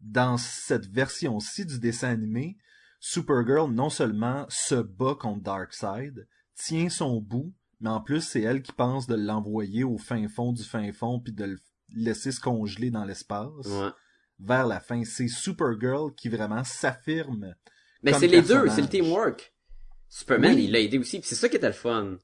[0.00, 2.58] Dans cette version-ci du dessin animé,
[3.00, 8.62] Supergirl non seulement se bat contre Darkseid, tient son bout, mais en plus c'est elle
[8.62, 11.58] qui pense de l'envoyer au fin fond du fin fond puis de le
[11.94, 13.66] laisser se congeler dans l'espace.
[13.66, 13.90] Ouais.
[14.38, 17.54] Vers la fin, c'est Supergirl qui vraiment s'affirme.
[18.02, 19.52] Mais c'est les deux, c'est le teamwork.
[20.08, 20.64] Superman, Oui.
[20.64, 22.16] il l'a aidé aussi, puis c'est ça qui était le fun.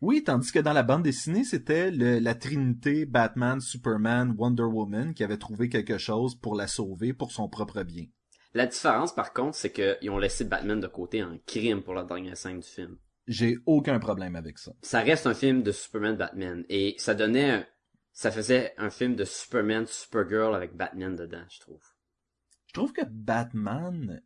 [0.00, 5.22] Oui, tandis que dans la bande dessinée, c'était la trinité Batman, Superman, Wonder Woman qui
[5.22, 8.06] avait trouvé quelque chose pour la sauver pour son propre bien.
[8.52, 12.04] La différence, par contre, c'est qu'ils ont laissé Batman de côté en crime pour la
[12.04, 12.96] dernière scène du film.
[13.26, 14.72] J'ai aucun problème avec ça.
[14.82, 17.66] Ça reste un film de Superman-Batman, et ça donnait un-
[18.12, 21.82] ça faisait un film de Superman-Supergirl avec Batman dedans, je trouve.
[22.66, 24.22] Je trouve que Batman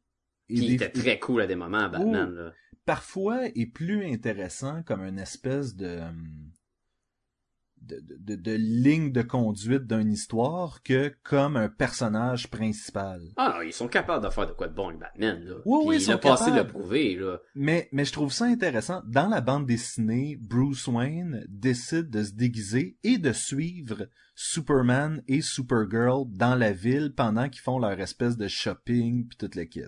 [0.48, 2.52] il était très cool à des moments, Batman, là.
[2.86, 6.50] parfois est plus intéressant comme une espèce de hum,
[7.82, 13.20] de, de, de- de ligne de conduite d'une histoire que comme un personnage principal.
[13.36, 15.54] Ah non, ils sont capables de faire de quoi de bon avec Batman, là.
[15.64, 16.64] Oui, Puis oui, ils sont passé là.
[17.54, 19.02] Mais, mais je trouve ça intéressant.
[19.06, 25.40] Dans la bande dessinée, Bruce Wayne décide de se déguiser et de suivre Superman et
[25.40, 29.82] Supergirl dans la ville pendant qu'ils font leur espèce de shopping puis toute la kit.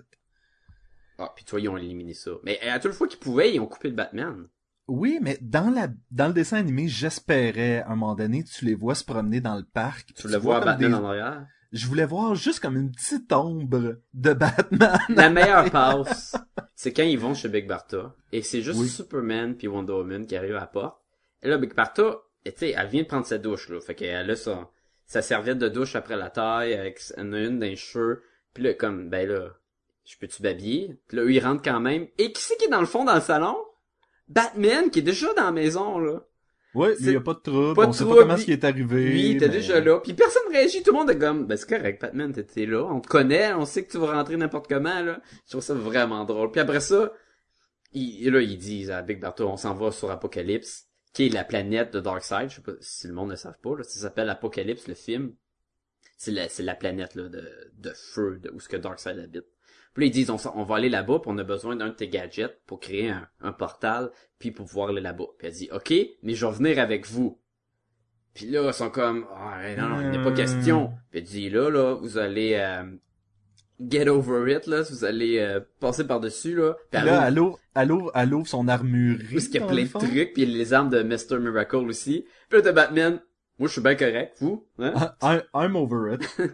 [1.17, 2.31] Ah, puis toi, ils ont éliminé ça.
[2.43, 4.47] Mais à toute fois qu'ils pouvaient, ils ont coupé le Batman.
[4.91, 8.75] Oui, mais dans la dans le dessin animé, j'espérais à un moment donné, tu les
[8.75, 10.13] vois se promener dans le parc.
[10.13, 11.47] Tu le vois comme Batman des- en arrière?
[11.71, 14.99] Je voulais voir juste comme une petite ombre de Batman.
[15.07, 16.35] La meilleure passe,
[16.75, 18.89] c'est quand ils vont chez Big Barta, et c'est juste Oui.
[18.89, 20.97] Superman puis Wonder Woman qui arrivent à la porte.
[21.41, 23.79] Et là, Big Barta, tu sais, elle vient de prendre sa douche, là.
[23.79, 24.69] Fait qu'elle a sa,
[25.05, 28.21] sa serviette de douche après la taille, avec une dans les cheveux.
[28.53, 29.47] Puis là, comme, ben là,
[30.03, 30.99] je peux-tu babiller?
[31.07, 32.07] Puis là, eux, ils rentrent quand même.
[32.17, 33.55] Et qui c'est qui est dans le fond dans le salon?
[34.31, 36.25] Batman, qui est déjà dans la maison, là.
[36.73, 37.75] Ouais, il y a pas de trouble.
[37.75, 39.03] pas de on sait trouble, pas comment ce qui est arrivé.
[39.09, 39.99] Lui, il était mais- déjà là.
[39.99, 40.81] Puis personne réagit.
[40.83, 42.85] Tout le monde est comme, ben c'est correct, Batman, t'étais là.
[42.85, 45.19] On te connaît, on sait que tu vas rentrer n'importe comment, là.
[45.45, 46.49] Je trouve ça vraiment drôle.
[46.51, 47.11] Puis après ça,
[47.91, 51.43] il, là, ils disent à Big Barto, on s'en va sur Apocalypse, qui est la
[51.43, 52.49] planète de Darkseid.
[52.49, 53.83] Je sais pas si le monde ne savent pas, là.
[53.83, 55.33] Ça s'appelle Apocalypse, le film.
[56.17, 57.43] C'est la, c'est la planète, là, de,
[57.79, 59.43] de feu, de, où ce que Darkseid habite.
[59.93, 61.93] Puis là, ils disent, on, on va aller là-bas, puis on a besoin d'un de
[61.93, 65.25] tes gadgets pour créer un, un portal, puis pour pouvoir aller là-bas.
[65.37, 67.39] Puis elle dit, OK, mais je vais venir avec vous.
[68.33, 70.93] Puis là, ils sont comme, ah, non, non, il n'est pas question.
[71.09, 72.83] Puis il dit, là, là, vous allez, euh,
[73.81, 76.75] get over it, là, vous allez euh, passer par-dessus, là.
[76.91, 79.33] Puis là, elle ouvre, elle ouvre, elle ouvre son armurerie.
[79.33, 81.03] Parce qu'il y a plein le de trucs, puis il y a les armes de
[81.03, 81.39] Mr.
[81.39, 82.25] Miracle aussi.
[82.49, 83.21] Puis là, t'as Batman.
[83.59, 84.37] Moi, je suis bien correct.
[84.39, 84.65] Vous?
[84.79, 85.13] Hein?
[85.21, 86.21] I'm, I'm over it.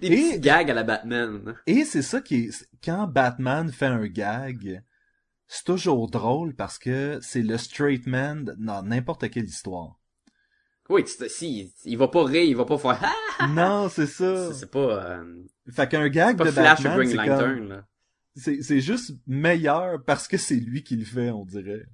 [0.00, 1.54] Des Et- petits gags à la Batman.
[1.66, 4.82] Et c'est ça qui est, quand Batman fait un gag,
[5.46, 9.98] c'est toujours drôle parce que c'est le straight man dans n'importe quelle histoire.
[10.88, 12.98] Oui, tu- si, il va pas rire, il va pas faire
[13.38, 13.46] ah!
[13.48, 14.52] non, c'est ça.
[14.52, 17.84] C'est- pas, euh, Fait qu'un gag pas de Flash Batman,
[18.34, 21.86] c'est comme, juste meilleur parce que c'est lui qui le fait, on dirait.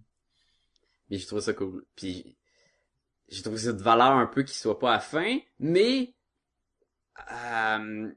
[1.11, 1.85] Mais j'ai trouvé ça cool.
[1.97, 2.37] Puis
[3.29, 6.15] j'ai trouvé ça de valeur un peu qu'il soit pas à fin, mais
[7.33, 8.11] euh,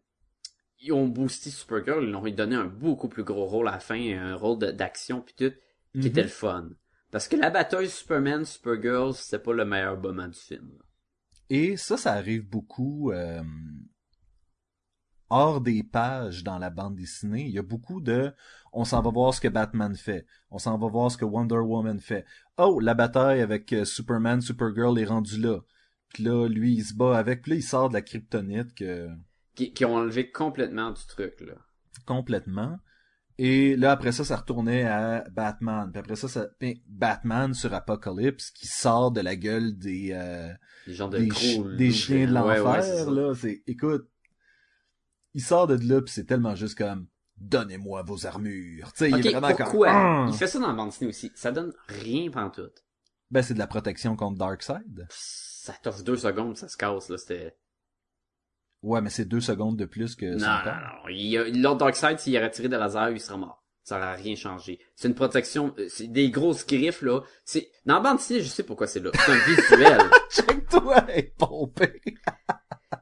[0.79, 3.99] ils ont boosté Supergirl, ils l'ont donné un beaucoup plus gros rôle à la fin,
[4.17, 5.53] un rôle d'action puis tout,
[5.99, 6.05] qui Mhm.
[6.07, 6.69] était le fun.
[7.11, 10.71] Parce que la bataille Superman Supergirl, c'était pas le meilleur moment du film.
[10.77, 10.85] là.
[11.49, 13.43] Et ça, ça arrive beaucoup euh,
[15.29, 17.43] hors des pages dans la bande dessinée.
[17.45, 18.33] Il y a beaucoup de
[18.73, 20.25] on s'en va voir ce que Batman fait.
[20.49, 22.25] On s'en va voir ce que Wonder Woman fait.
[22.57, 25.59] Oh, la bataille avec euh, Superman, Supergirl est rendue là.
[26.13, 27.41] Puis là, lui, il se bat avec.
[27.43, 29.09] Puis là, il sort de la kryptonite que...
[29.55, 31.53] Qui, qui ont enlevé complètement du truc là.
[32.05, 32.77] complètement.
[33.37, 35.89] Et là, après ça, ça retournait à Batman.
[35.91, 36.47] Puis après ça, ça...
[36.59, 40.11] puis Batman sur Apocalypse qui sort de la gueule des...
[40.13, 40.53] euh,
[40.87, 42.33] Les gens de des, gros des chiens de.
[42.33, 43.33] Ouais, l'enfer, ouais, là.
[43.33, 44.07] C'est, écoute,
[45.33, 48.91] il sort de là, pis c'est tellement juste comme, donnez-moi vos armures.
[48.93, 49.91] Tu sais, il est vraiment pourquoi?
[49.91, 50.27] comme!
[50.29, 51.31] Il fait ça dans la bande dessinée aussi.
[51.35, 52.83] Ça donne rien pantoute.
[53.31, 55.07] ben, c'est de la protection contre Darkseid.
[55.61, 57.55] Ça t'offre deux secondes, ça se casse, là, c'était...
[58.81, 61.09] Ouais, mais c'est deux secondes de plus que Non, non, non.
[61.09, 63.63] Il y a- L'autre Darkseid, s'il aurait tiré de laser, il serait mort.
[63.83, 64.79] Ça aurait rien changé.
[64.95, 67.21] C'est une protection, euh, c'est des grosses griffes, là.
[67.45, 69.11] C'est, dans la bande je sais pourquoi c'est là.
[69.13, 70.01] C'est un visuel.
[70.31, 71.05] Check-toi,
[71.37, 72.01] pompée.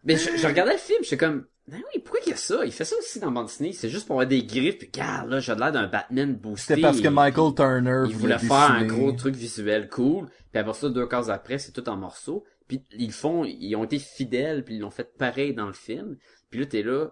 [0.04, 2.66] Mais je, je regardais le film, j'étais comme, ben oui, pourquoi il y a ça?
[2.66, 3.74] Il fait ça aussi dans bande dessinée.
[3.74, 6.76] C'est juste pour avoir des griffes, puis regarde, là, j'ai l'air d'un Batman boosté.
[6.76, 10.74] C'était parce que Michael Turner Il voulait faire un gros truc visuel cool, puis après
[10.74, 12.44] ça, deux cases après, c'est tout en morceaux.
[12.68, 15.74] Puis ils le font, ils ont été fidèles, puis ils l'ont fait pareil dans le
[15.74, 16.18] film.
[16.50, 17.10] Puis là, t'es là,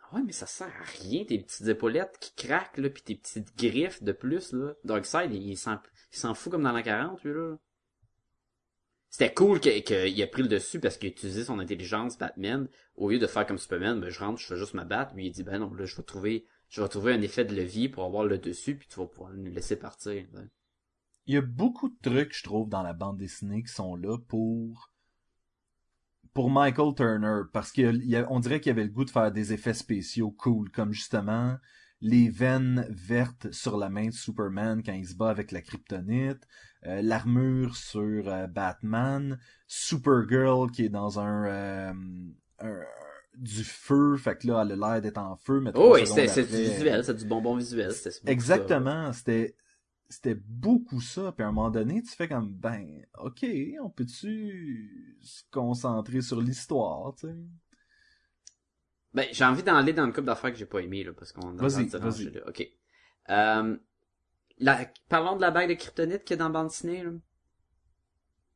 [0.00, 3.14] ah ouais, mais ça sert à rien, tes petites épaulettes qui craquent, là, puis tes
[3.14, 4.74] petites griffes de plus, là.
[4.84, 7.56] Darkseid, il, il s'en fout comme dans la 40, lui, là.
[9.12, 12.66] C'était cool qu'il qu'il a pris le dessus parce qu'il a utilisé son intelligence, Batman,
[12.96, 15.26] au lieu de faire comme Superman, ben, je rentre, je fais juste me battre, lui,
[15.26, 17.90] il dit, ben non, là, je vais trouver, je vais trouver un effet de levier
[17.90, 20.24] pour avoir le dessus, puis tu vas pouvoir nous laisser partir.
[21.26, 24.16] Il y a beaucoup de trucs, je trouve, dans la bande dessinée qui sont là
[24.16, 24.90] pour
[26.32, 30.30] pour Michael Turner, parce qu'on dirait qu'il avait le goût de faire des effets spéciaux
[30.30, 31.58] cool, comme justement
[32.00, 36.48] les veines vertes sur la main de Superman quand il se bat avec la kryptonite,
[36.84, 41.92] l'armure sur euh, Batman, Supergirl qui est dans un, euh,
[42.60, 42.80] un-
[43.36, 46.44] du feu, fait que là elle a l'air d'être en feu, mais Oh, oui, c'est
[46.46, 47.94] du visuel, c'est du bonbon visuel.
[47.94, 48.60] c'était beaucoup ça.
[48.66, 49.56] Exactement, c'était
[50.08, 53.46] c'était beaucoup ça, puis à un moment donné, tu fais comme ben OK,
[53.82, 57.34] on peut-tu se concentrer sur l'histoire, tu sais?
[59.14, 61.58] Ben, j'ai envie d'aller dans le couple d'affaires que j'ai pas aimé, là, parce qu'on
[61.58, 62.28] a Vas-y, vas-y.
[62.46, 62.66] OK.
[63.30, 63.76] Euh,
[65.08, 67.10] parlons de la bague de kryptonite qui est dans bande dessinée, là.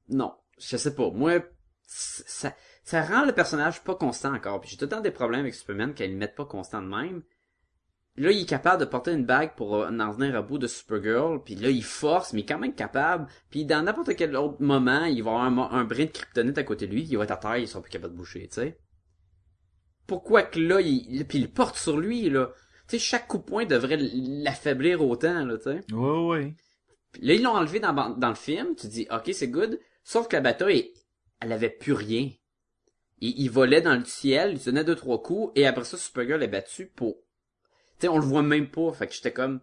[0.09, 0.35] Non.
[0.59, 1.11] Je sais pas.
[1.11, 1.41] Moi,
[1.87, 4.61] ça, ça rend le personnage pas constant encore.
[4.61, 7.23] Puis j'ai tout le des problèmes avec Superman qu'elle le mette pas constant de même.
[8.19, 11.43] Là, il est capable de porter une bague pour en venir à bout de Supergirl,
[11.45, 13.27] puis là, il force, mais il est quand même capable.
[13.51, 16.87] Puis dans n'importe quel autre moment, il va avoir un, brin de kryptonite à côté
[16.87, 18.79] de lui, il va être à terre, il sera plus capable de bouger, tu sais.
[20.07, 22.53] Pourquoi que là, il, il porte sur lui, là?
[22.89, 25.93] Sais, chaque coup de poing devrait l'affaiblir autant, là, tu sais.
[25.93, 26.55] Ouais ouais.
[27.13, 29.81] Puis Là, ils l'ont enlevé dans, dans le film, tu dis, ok, c'est good.
[30.05, 30.93] Sauf que la bataille,
[31.41, 32.31] elle avait plus rien.
[33.19, 36.43] Il, il volait dans le ciel, il tenait deux, trois coups, et après ça, Supergirl
[36.43, 37.17] est battu pour...
[37.99, 39.61] Tu sais, on le voit même pas, fait que j'étais comme...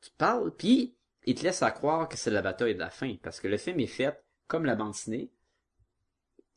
[0.00, 3.16] Tu parles, puis il te laisse à croire que c'est la bataille de la fin,
[3.22, 5.30] parce que le film est fait comme la bande dessinée,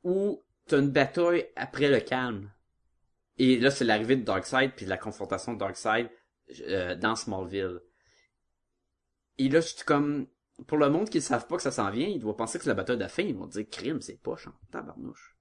[0.04, 2.51] où t'as une bataille après le calme.
[3.38, 6.10] Et là, c'est l'arrivée de Darkseid, puis la confrontation de Darkseid
[6.62, 7.80] euh, dans Smallville.
[9.38, 10.28] Et là, je suis comme,
[10.67, 12.63] pour le monde qui ne savent pas que ça s'en vient, ils doivent penser que
[12.63, 15.36] c'est la bataille de la fin, ils vont dire crime, c'est poche, en tabarnouche.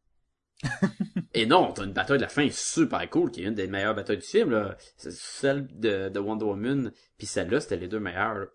[1.35, 3.95] Et non, t'as une bataille de la fin super cool, qui est une des meilleures
[3.95, 4.77] batailles du film, là.
[4.97, 8.35] Celle de, de Wonder Woman, puis celle-là, c'était les deux meilleures.
[8.35, 8.47] là.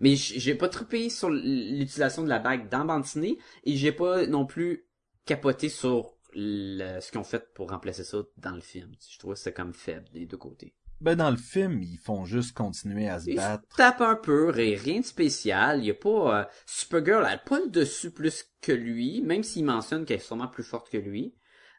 [0.00, 4.46] Mais j'ai pas trippé sur l'utilisation de la bague dans dessinée, et j'ai pas non
[4.46, 4.86] plus
[5.26, 8.92] capoté sur le- ce qu'ils ont fait pour remplacer ça dans le film.
[9.10, 10.74] Je trouvais que c'était comme faible des deux côtés.
[11.00, 13.64] Ben, dans le film, ils font juste continuer à se battre.
[13.76, 15.80] tape un peu, et rien de spécial.
[15.80, 19.42] Il y a pas euh, Supergirl, elle a pas le dessus plus que lui, même
[19.42, 21.34] s'il mentionne qu'elle est sûrement plus forte que lui.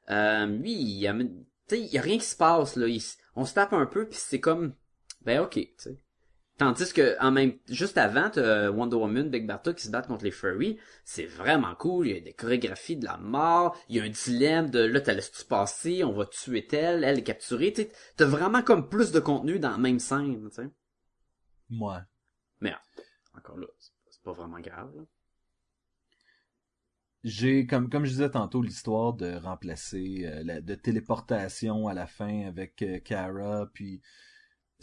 [0.09, 1.15] Euh, lui, il y a,
[1.71, 2.87] il y a rien qui se passe là.
[2.87, 3.01] Il
[3.35, 4.75] on se tape un peu, puis c'est comme,
[5.23, 5.97] ben ok, tu sais.
[6.57, 10.23] Tandis que en même, juste avant, t'as Wonder Woman, Big Bertha qui se battent contre
[10.23, 10.79] les furries.
[11.03, 12.07] C'est vraiment cool.
[12.07, 13.77] Il y a des chorégraphies de la mort.
[13.89, 17.19] Il y a un dilemme de là, t'as laissé-tu passer, on va tuer elle, elle
[17.19, 17.73] est capturée.
[18.15, 20.69] T'as vraiment comme plus de contenu dans la même scène, tu sais.
[21.69, 22.03] Moi.
[23.37, 24.91] Encore là, c'est pas- c'est pas vraiment grave.
[24.95, 25.03] là.
[27.25, 32.05] J'ai, comme, comme je disais tantôt, l'histoire de remplacer, euh, la, de téléportation à la
[32.05, 34.01] fin avec euh, Kara, puis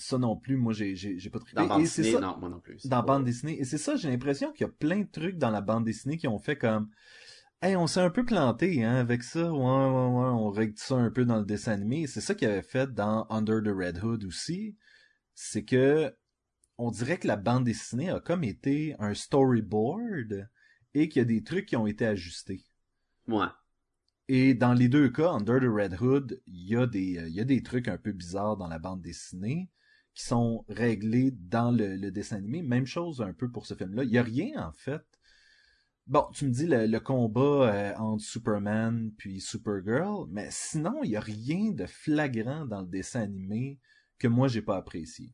[0.03, 1.57] ça non plus, moi, j'ai, j'ai, j'ai pas trippé.
[1.57, 2.87] Dans bande Et c'est dessinée, ça- non, moi non plus.
[2.87, 3.59] Dans pas- bande dessinée.
[3.61, 6.17] Et c'est ça, j'ai l'impression qu'il y a plein de trucs dans la bande dessinée
[6.19, 6.91] qui ont fait comme
[7.62, 10.97] Hey, on s'est un peu planté hein, avec ça, ouais, ouais, ouais, on règle ça
[10.97, 12.07] un peu dans le dessin animé.
[12.09, 14.77] C'est ça qu'il avait fait dans Under the Red Hood aussi.
[15.35, 16.15] C'est que
[16.79, 20.49] on dirait que la bande dessinée a comme été un storyboard
[20.95, 22.65] et qu'il y a des trucs qui ont été ajustés.
[23.27, 23.47] Ouais.
[24.29, 27.41] Et dans les deux cas, Under the Red Hood, il y a des, il y
[27.41, 29.69] a des trucs un peu bizarres dans la bande dessinée
[30.14, 32.62] sont réglés dans le, le dessin animé.
[32.62, 34.05] Même chose un peu pour ce film-là.
[34.05, 35.03] Il y a rien, en fait.
[36.07, 41.11] Bon, tu me dis le, le combat euh, entre Superman puis Supergirl, mais sinon, il
[41.11, 43.79] y a rien de flagrant dans le dessin animé
[44.18, 45.33] que moi, j'ai pas apprécié.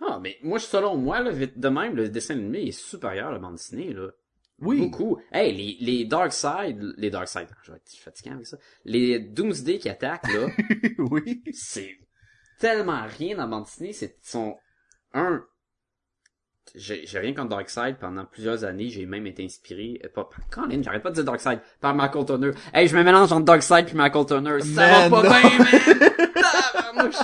[0.00, 3.38] Ah, mais moi, selon moi, là, de même, le dessin animé est supérieur à la
[3.38, 4.10] bande dessinée, là.
[4.58, 4.78] Oui.
[4.78, 5.18] Beaucoup.
[5.32, 8.58] Hey, les, les Darkseid, les Darkseid, je vais être fatiguant avec ça.
[8.84, 10.48] Les Doomsday qui attaquent, là,
[10.98, 11.42] oui.
[11.52, 11.98] c'est
[12.62, 14.56] tellement rien dans bande dessinée, c'est, sont,
[15.14, 15.44] un,
[16.76, 20.80] j'ai j'ai rien contre Darkseid pendant plusieurs années, j'ai même été inspiré, euh, pas, Colin,
[20.80, 22.52] j'arrête pas de dire Darkseid, par Michael Turner.
[22.72, 27.10] Hey, je me mélange entre Darkseid puis Michael Turner, ça Man, va pas bien, man!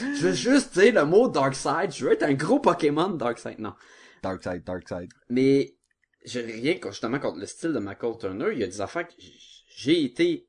[0.00, 3.74] Je veux juste dire le mot Darkseid, je veux être un gros Pokémon Darkseid, non.
[4.24, 5.12] Dark side, dark side.
[5.28, 5.76] Mais
[6.24, 8.48] j'ai rien justement contre le style de Michael Turner.
[8.52, 9.14] Il y a des affaires que
[9.68, 10.48] j'ai été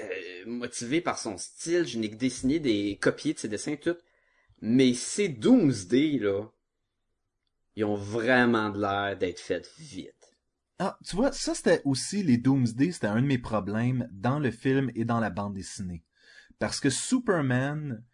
[0.00, 1.86] euh, motivé par son style.
[1.86, 3.96] Je n'ai que dessiné des copies de ses dessins tout.
[4.60, 6.44] Mais ces Doomsday là,
[7.76, 10.12] ils ont vraiment de l'air d'être faits vite.
[10.78, 14.50] Ah, tu vois, ça c'était aussi les Doomsday, c'était un de mes problèmes dans le
[14.50, 16.04] film et dans la bande dessinée.
[16.58, 18.04] Parce que Superman,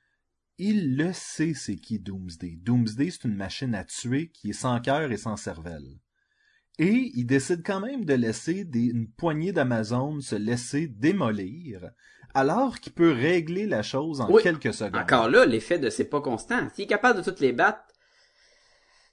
[0.59, 2.57] il le sait c'est qui Doomsday.
[2.61, 5.99] Doomsday, c'est une machine à tuer qui est sans cœur et sans cervelle.
[6.79, 11.91] Et il décide quand même de laisser des, une poignée d'Amazon se laisser démolir,
[12.35, 14.43] alors qu'il peut régler la chose en Oui.
[14.43, 14.97] quelques secondes.
[15.03, 16.69] Encore là, l'effet de c'est pas constant.
[16.71, 17.85] S'il est capable de toutes les battre,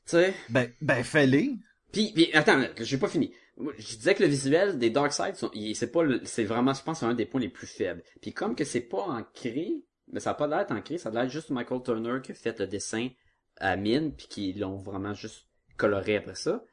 [0.05, 0.33] tu sais.
[0.49, 1.57] Ben, ben, fais-les.
[1.91, 3.31] Puis, puis attends, j'ai pas fini.
[3.77, 6.81] Je disais que le visuel des Darkseid, sont- il- c'est pas, le- c'est vraiment, je
[6.81, 8.03] pense, un des points les plus faibles.
[8.21, 9.73] Puis comme que c'est pas ancré,
[10.13, 12.57] mais ça a pas l'air ancré, ça a l'air juste Michael Turner qui a fait
[12.59, 13.09] le dessin
[13.57, 15.45] à mine, puis qui l'ont vraiment juste
[15.75, 16.63] coloré après ça.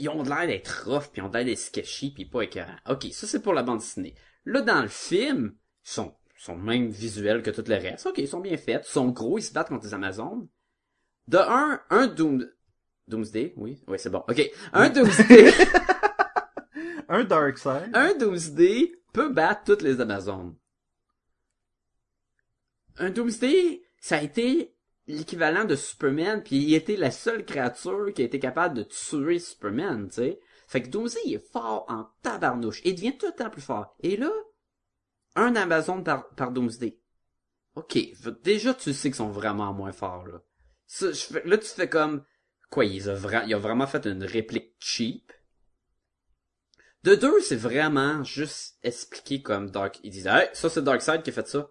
[0.00, 2.76] Ils ont l'air d'être rough, puis ils ont l'air d'être sketchy, puis pas écœurants.
[2.88, 4.14] Ok, ça c'est pour la bande dessinée.
[4.44, 8.06] Là, dans le film, ils sont, sont même visuels que tout le reste.
[8.06, 10.48] Ok, ils sont bien faits, ils sont gros, ils se battent contre les Amazones.
[11.28, 12.48] De un, un Doom...
[13.06, 14.24] Doomsday, oui, oui, c'est bon.
[14.28, 15.52] Ok, un Doomsday...
[17.12, 17.90] Un dark side.
[17.92, 20.54] Un Doomsday peut battre toutes les Amazones.
[22.98, 24.76] Un Doomsday, ça a été
[25.10, 29.38] l'équivalent de Superman, puis il était la seule créature qui a été capable de tuer
[29.38, 30.40] Superman, tu sais.
[30.66, 32.80] Fait que Doomsday il est fort en tabarnouche.
[32.84, 33.96] Il devient tout le temps plus fort.
[34.00, 34.30] Et là,
[35.34, 36.98] un Amazon par, par Doomsday.
[37.74, 37.98] Ok,
[38.42, 40.42] déjà tu sais qu'ils sont vraiment moins forts, là.
[41.44, 42.24] Là, tu fais comme...
[42.70, 45.32] Quoi, il a, vra- il a vraiment fait une réplique cheap.
[47.02, 49.98] De deux, c'est vraiment juste expliqué comme Dark.
[50.04, 51.68] Ils disent, hey, ça c'est Darkseid qui a fait ça.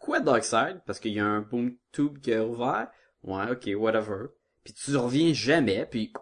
[0.00, 0.80] Pourquoi Darkseid?
[0.84, 2.90] Parce qu'il y a un boom tube qui est ouvert.
[3.22, 4.26] Ouais, ok, whatever.
[4.64, 6.12] Puis tu reviens jamais, puis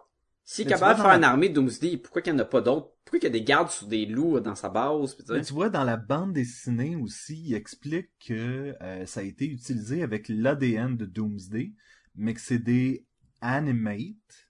[0.45, 2.61] s'il est capable de faire une armée de Doomsday, pourquoi qu'il n'y en a pas
[2.61, 2.91] d'autres?
[3.05, 5.17] Pourquoi qu'il y a des gardes sur des loups dans sa base?
[5.29, 9.45] Mais tu vois, dans la bande dessinée aussi, il explique que euh, ça a été
[9.45, 11.73] utilisé avec l'ADN de Doomsday,
[12.15, 13.05] mais que c'est des
[13.41, 14.49] animates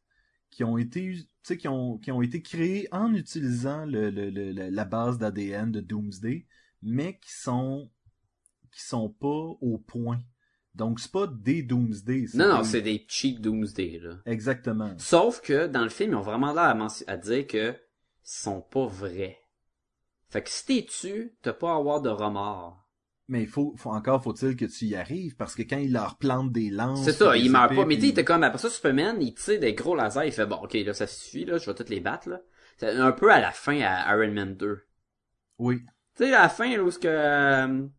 [0.52, 4.30] qui ont été, tu sais, qui ont, qui ont été créés en utilisant le, le,
[4.30, 6.46] le- le- la base d'ADN de Doomsday,
[6.82, 7.92] mais qui sont,
[8.72, 10.20] qui sont pas au point.
[10.76, 12.28] Donc c'est pas des Doomsday.
[12.36, 14.16] Non, non, c'est des cheap Doomsday, là.
[14.26, 14.94] Exactement.
[14.98, 16.76] Sauf que, dans le film, ils ont vraiment l'air
[17.08, 17.76] à, dire que
[18.24, 19.38] sont pas vrais.
[20.30, 22.88] Fait que si t'es tu, t'as pas à avoir de remords.
[23.28, 26.18] Mais il faut, faut encore faut-il que tu y arrives parce que quand il leur
[26.18, 27.86] plante des lances, C'est ça, il meurt pas.
[27.86, 30.48] Mais tu sais, il comme, après ça, Superman, il tire des gros lasers, il fait,
[30.48, 32.42] bon, ok, là, ça suffit, là, je vais toutes les battre, là.
[32.78, 34.80] C'est un peu à la fin à Iron Man 2.
[35.60, 35.82] Oui.
[36.16, 37.99] Tu sais, à la fin, là, où ce que, euh, spoiler,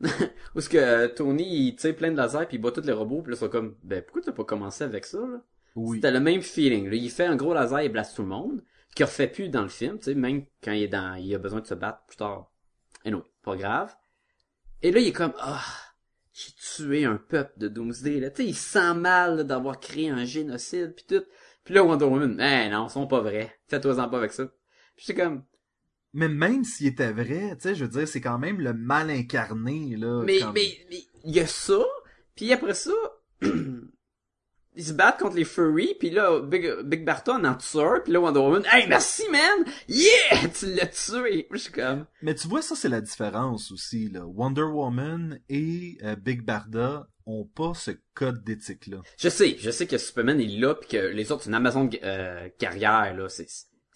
[0.54, 3.22] Où ce que Tony, il tire plein de lasers puis il bat tous les robots
[3.22, 5.42] puis là, ils sont comme, ben, pourquoi t'as pas commencé avec ça, là?
[5.74, 5.98] Oui.
[5.98, 6.96] C'était le même feeling, là.
[6.96, 8.62] Il fait un gros laser, il blast tout le monde.
[8.94, 11.38] Qu'il refait plus dans le film, tu sais, même quand il est dans, il a
[11.38, 12.50] besoin de se battre plus tard.
[13.04, 13.94] Et non, pas grave.
[14.82, 15.62] Et là, il est comme, ah,
[16.32, 18.30] j'ai tué un peuple de Doomsday, là.
[18.30, 21.24] Tu sais, il sent mal d'avoir créé un génocide puis tout.
[21.64, 23.54] Puis là, Wonder Woman, eh non, ils sont pas vrais.
[23.68, 24.46] Fais-toi-en pas avec ça.
[24.96, 25.44] Puis j'étais comme,
[26.14, 29.10] Mais même s'il était vrai, tu sais, je veux dire, c'est quand même le mal
[29.10, 30.22] incarné, là.
[30.24, 31.84] Mais, comme- mais, mais, il y a ça,
[32.34, 32.92] puis après ça,
[33.42, 38.12] ils se battent contre les furries, puis là, Big, Big Barton en tue un, puis
[38.12, 39.64] là, Wonder Woman, hey, merci, man!
[39.88, 40.48] Yeah!
[40.58, 41.46] Tu l'as tué!
[41.50, 44.24] Je suis comme, Mais tu vois, ça, c'est la différence aussi, là.
[44.24, 49.02] Wonder Woman et euh, Big Barda ont pas ce code d'éthique-là.
[49.18, 51.90] je sais, je sais que Superman est là, puis que les autres, c'est une Amazon
[52.02, 53.46] euh, carrière, là, c'est,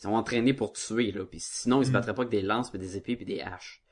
[0.02, 1.92] ils sont entraînés pour tuer, là, puis sinon, ils se Mm.
[1.94, 3.82] battraient pas avec des lances, puis des épées, puis des haches.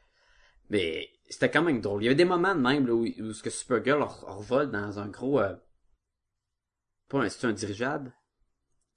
[0.68, 2.02] Mais, c'était quand même drôle.
[2.02, 4.70] Il y avait des moments de même, là, où, où ce que Supergirl re- revole
[4.70, 5.54] dans un gros, euh,
[7.08, 8.12] pas un, c'est un dirigeable?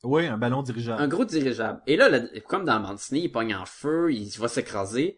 [0.03, 1.01] Oui, un ballon dirigeable.
[1.01, 1.82] un gros dirigeable.
[1.88, 5.18] Et là, le- comme dans Disney, il pogne en feu, il va s'écraser.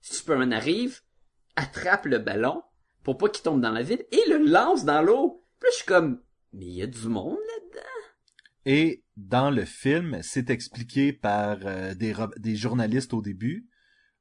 [0.00, 1.00] Superman arrive,
[1.56, 2.62] attrape le ballon
[3.02, 5.44] pour pas qu'il tombe dans la ville et le lance dans l'eau.
[5.58, 6.22] Puis là, je suis comme,
[6.52, 7.59] mais il y a du monde là-dedans.
[8.66, 13.66] Et dans le film, c'est expliqué par euh, des, journalistes au début,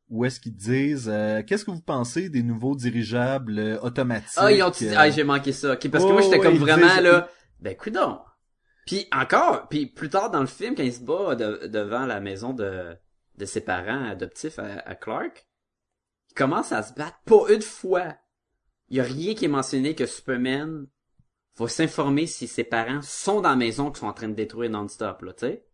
[0.08, 4.52] où est-ce qu'ils disent euh, qu'est-ce que vous pensez des nouveaux dirigeables euh, automatiques Ah,
[4.52, 5.76] ils ont dit, ah, j'ai manqué ça.
[5.76, 7.30] Parce que Oh, moi, j'étais ouais, comme vraiment disent- là,
[7.60, 8.20] ben, coudon.
[8.86, 12.20] Puis encore, puis plus tard dans le film, quand il se bat de- devant la
[12.20, 12.96] maison de,
[13.38, 15.46] de ses parents adoptifs à, à Clark,
[16.32, 18.16] il commence à se battre pas une fois.
[18.88, 20.88] Il y a rien qui est mentionné que Superman
[21.60, 24.70] va s'informer si ses parents sont dans la maison qu'ils sont en train de détruire
[24.70, 25.66] non-stop, là, tu sais.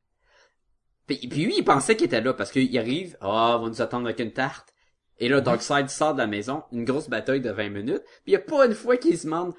[1.07, 4.05] Puis, lui, il pensait qu'il était là parce qu'il arrive, ah, on va nous attendre
[4.05, 4.73] avec une tarte.
[5.17, 8.03] Et là, Darkseid sort de la maison, une grosse bataille de 20 minutes.
[8.23, 9.53] Puis il y a pas une fois qu'il se demande,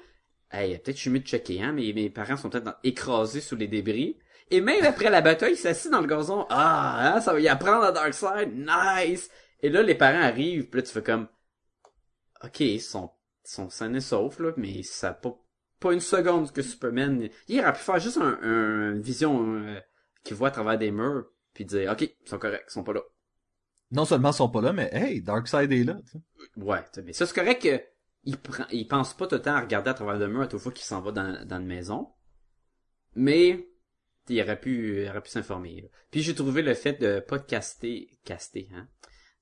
[0.51, 3.55] hey, peut-être je suis mieux de checker, hein, mais mes parents sont peut-être écrasés sous
[3.55, 4.17] les débris.
[4.51, 7.47] Et même après la bataille, il s'assit dans le gazon, ah, hein, ça va y
[7.47, 9.29] apprendre à Darkseid, nice!
[9.61, 11.27] Et là, les parents arrivent, puis là, tu fais comme,
[12.43, 13.11] ok, ils sont,
[13.45, 15.37] ils sont sains et saufs, là, mais ça a pas,
[15.79, 19.79] pas une seconde que Superman, il aurait pu faire juste un, vision, euh,
[20.23, 22.93] qui voit à travers des murs, puis dire, ok, ils sont corrects, ils sont pas
[22.93, 23.01] là.
[23.91, 25.99] non seulement ils sont pas là, mais hey, Darkseid est là.
[26.05, 26.61] tu sais.
[26.61, 27.81] Ouais, t'sais, mais ça c'est correct que
[28.23, 30.47] il prend, il pense pas tout le temps à regarder à travers le mur à
[30.47, 32.09] toute fois qu'il s'en va dans, dans une maison.
[33.15, 33.69] Mais
[34.25, 35.89] t'sais, il aurait pu, il aurait pu s'informer.
[36.11, 38.87] Puis j'ai trouvé le fait de pas de caster, caster, hein,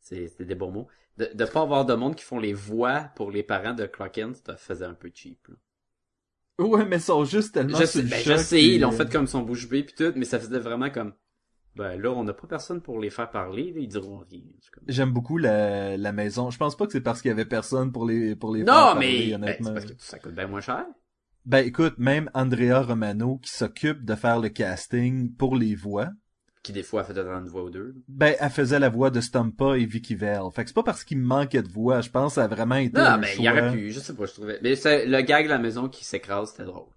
[0.02, 3.12] c'est c'est des bons mots, de, de pas avoir de monde qui font les voix
[3.16, 5.48] pour les parents de Clark Kent, ça faisait un peu cheap.
[5.48, 5.56] Là.
[6.60, 8.76] Ouais, mais ils sont juste tellement Je sur sais, le ben, choc, je sais, puis,
[8.76, 11.14] ils l'ont euh, fait comme son bouche bée puis tout, mais ça faisait vraiment comme,
[11.76, 14.42] ben là on n'a pas personne pour les faire parler, là, ils diront rien.
[14.88, 16.50] J'aime beaucoup la, la maison.
[16.52, 18.74] Je pense pas que c'est parce qu'il y avait personne pour les pour les faire
[18.74, 19.68] Non, parler, mais ben, honnêtement.
[19.68, 20.86] c'est parce que ça coûte bien moins cher.
[21.46, 26.10] Ben écoute, même Andrea Romano qui s'occupe de faire le casting pour les voix,
[26.66, 27.94] Qui des fois a fait dans une voix ou deux.
[28.08, 30.42] ben elle faisait la voix de Stumpa et Vicky Vale.
[30.54, 32.48] Fait que c'est pas parce qu'il me manquait de voix, je pense que ça a
[32.48, 34.58] vraiment été Non, mais il y aurait pu, je sais pas, je trouvais.
[34.64, 36.88] Mais c'est le gag de la maison qui s'écrase, c'était drôle.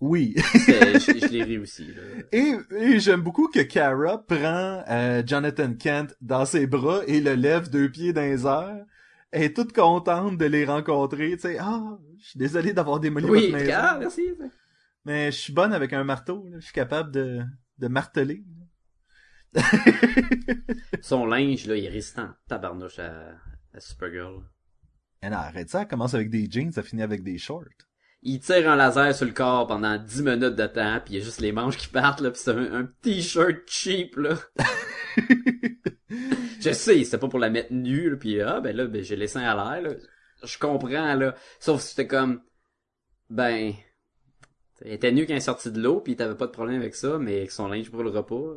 [0.00, 0.34] Oui.
[0.36, 1.84] Je je l'ai ri aussi.
[1.88, 2.00] Là.
[2.32, 7.34] Et, et j'aime beaucoup que Kara prend euh, Jonathan Kent dans ses bras et le
[7.34, 8.86] lève deux pieds dans les airs.
[9.32, 11.58] Elle est toute contente de les rencontrer, tu sais.
[11.60, 13.72] Ah, je suis désolé d'avoir démoli Oui, votre maison.
[13.76, 14.22] ah, merci.
[15.04, 16.56] Mais je suis bonne avec un marteau, là.
[16.60, 17.40] je suis capable de,
[17.78, 18.42] de marteler.
[21.02, 22.30] Son linge, là, il est résistant.
[22.48, 23.34] Tabarnouche à,
[23.74, 24.42] à Supergirl.
[25.22, 27.64] Et non, arrête ça, elle commence avec des jeans, ça finit avec des shorts.
[28.22, 31.20] Il tire un laser sur le corps pendant 10 minutes de temps, puis il y
[31.20, 34.36] a juste les manches qui partent, là, puis c'est un, un t-shirt cheap, là.
[36.60, 39.16] je sais, c'était pas pour la mettre nue, là, puis ah, ben là, ben, j'ai
[39.16, 39.96] les seins à l'air, là.
[40.42, 41.34] Je comprends, là.
[41.58, 42.42] Sauf que c'était comme,
[43.28, 43.72] ben,
[44.82, 46.94] elle était nue quand elle est sortie de l'eau, puis t'avais pas de problème avec
[46.94, 48.54] ça, mais avec son linge pour le repas.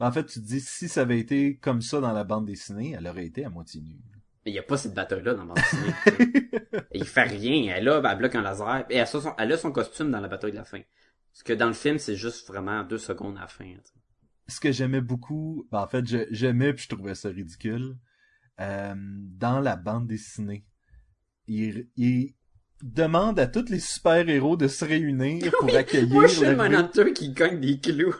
[0.00, 2.46] Mais en fait, tu te dis, si ça avait été comme ça dans la bande
[2.46, 3.96] dessinée, elle aurait été à moitié nue.
[4.44, 6.50] Mais il y a pas cette bataille-là dans bande dessinée,
[6.94, 7.74] il fait rien.
[7.76, 8.86] Elle a, ben, elle bloque un laser.
[8.90, 10.80] Et elle, a son, elle a son costume dans la bataille de la fin.
[11.32, 13.72] Parce que dans le film, c'est juste vraiment deux secondes à la fin.
[14.46, 17.96] Ce que j'aimais beaucoup, ben, en fait, j'aimais puis je trouvais ça ridicule,
[18.60, 20.64] euh, dans la bande dessinée,
[21.48, 22.34] il, il
[22.82, 26.76] demande à tous les super-héros de se réunir pour accueillir Moi, je suis le l'arrivée-
[26.76, 28.14] Manhunter qui gagne des clous.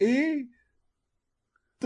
[0.00, 0.48] Et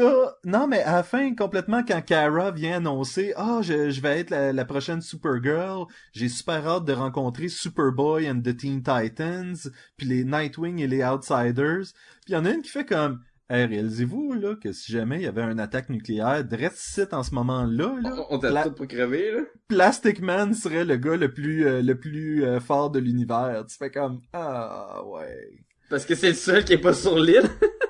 [0.01, 0.35] t'as...
[0.45, 4.31] Non, mais à la fin, complètement, quand Kara vient annoncer «Ah, je, je vais être
[4.31, 10.07] la, la prochaine Supergirl, j'ai super hâte de rencontrer Superboy and the Teen Titans, puis
[10.07, 11.93] les Nightwing et les Outsiders.»
[12.25, 13.21] Puis il y en a une qui fait comme
[13.53, 17.35] Hey, réalisez-vous, là, que si jamais il y avait une attaque nucléaire, ici, en ce
[17.35, 19.41] moment-là, là, On t'a tout pour crever, là.
[19.67, 23.65] Plastic Man serait le gars le plus, euh, le plus euh, fort de l'univers.
[23.69, 25.65] Tu fais comme, ah, ouais.
[25.89, 27.43] Parce que c'est le seul qui est pas sur l'île.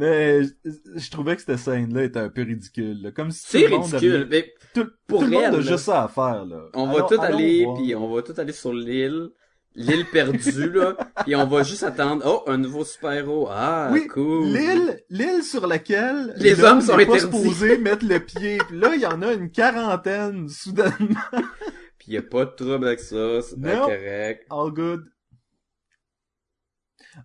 [0.00, 0.50] Mais je,
[0.94, 3.02] je trouvais que cette scène-là était un peu ridicule.
[3.02, 3.10] là.
[3.10, 4.14] Comme si C'est ridicule.
[4.14, 5.60] avait- Mais tout, pour tout le monde elle, a là.
[5.60, 6.68] juste ça à faire, là.
[6.74, 9.30] on va tout aller, puis on va tout aller sur l'île.
[9.74, 10.96] L'île perdue, là.
[11.24, 12.24] Puis on va juste attendre.
[12.26, 13.46] Oh, un nouveau super-héros.
[13.50, 14.46] Ah, Oui, cool.
[14.48, 17.20] L'île, l'île sur laquelle Les hommes sont pas interdits.
[17.20, 18.58] supposé mettre le pied.
[18.66, 21.20] Puis là, il y en a une quarantaine, soudainement.
[21.98, 23.40] Puis y a pas de trouble avec ça.
[23.42, 23.82] C'est Non.
[23.82, 24.46] correct.
[24.50, 25.04] All good.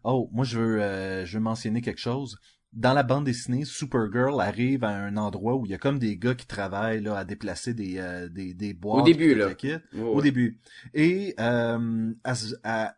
[0.03, 2.37] Oh, moi je veux, euh, je veux mentionner quelque chose.
[2.73, 6.17] Dans la bande dessinée, Supergirl arrive à un endroit où il y a comme des
[6.17, 9.01] gars qui travaillent là, à déplacer des, euh, des, des boîtes.
[9.01, 9.49] Au début, là.
[10.01, 10.21] Au ouais.
[10.23, 10.59] début.
[10.93, 12.93] Et euh, elle, elle-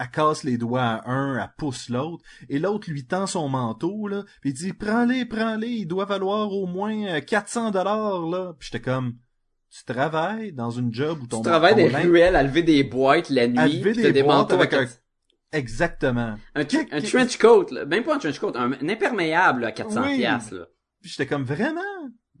[0.00, 4.08] elle casse les doigts à un, elle pousse l'autre, et l'autre lui tend son manteau,
[4.08, 8.54] là, puis il dit «Prends-les, prends-les, il doit valoir au moins euh, 400 dollars, là.»
[8.58, 9.14] Puis j'étais comme
[9.70, 11.38] «Tu travailles dans une job où ton...
[11.38, 13.58] Tu travailles des ruelles à lever des boîtes la nuit.
[13.58, 14.86] À lever des des boîtes manteaux avec un-
[15.54, 16.36] Exactement.
[16.54, 17.84] un, un trench coat, là.
[17.86, 20.18] même pas un trench coat, un, un imperméable là, à 400 Oui.
[20.18, 20.66] piastres, là.
[21.00, 21.80] Puis j'étais comme «Vraiment?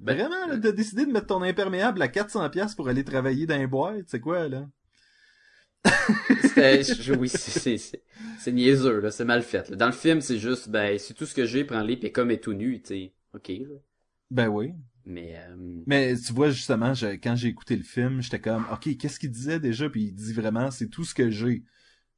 [0.00, 3.46] Ben, Vraiment, là, t'as décidé de mettre ton imperméable à 400 pièces pour aller travailler
[3.46, 4.06] dans les boîtes?
[4.08, 4.66] C'est quoi, là?»
[7.18, 9.76] oui, c'est, niaiseux, là, c'est mal fait, là.
[9.76, 12.38] Dans le film, c'est juste, ben, c'est tout ce que j'ai, prends-les, pis comme est
[12.42, 13.12] tout nu, tu sais.
[13.34, 13.76] Ok, là.
[14.30, 14.72] Ben oui.
[15.06, 15.56] Mais, euh,
[15.86, 19.30] Mais tu vois, justement, je- quand j'ai écouté le film, j'étais comme, OK, qu'est-ce qu'il
[19.30, 19.90] disait déjà?
[19.90, 21.62] Puis il dit vraiment, c'est tout ce que j'ai.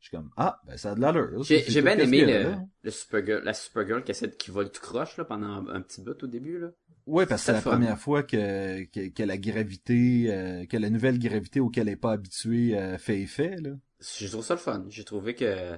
[0.06, 1.42] Je suis comme, ah, ben ça a de l'allure.
[1.42, 2.62] j'ai, bien aimé le, là.
[2.84, 6.00] le Supergirl, la Supergirl qui essaie de, qui vole tout croche, là, pendant un, petit
[6.00, 6.68] bout au début, là.
[7.06, 7.72] Ouais, parce que c'est la fun.
[7.72, 11.96] première fois que, que, que la gravité, euh, que la nouvelle gravité auquel elle est
[11.96, 13.70] pas habituée euh, fait effet, là.
[13.98, 14.84] J'ai trouvé ça le fun.
[14.90, 15.74] J'ai trouvé que,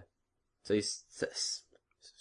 [0.66, 1.64] tu sais, c'est-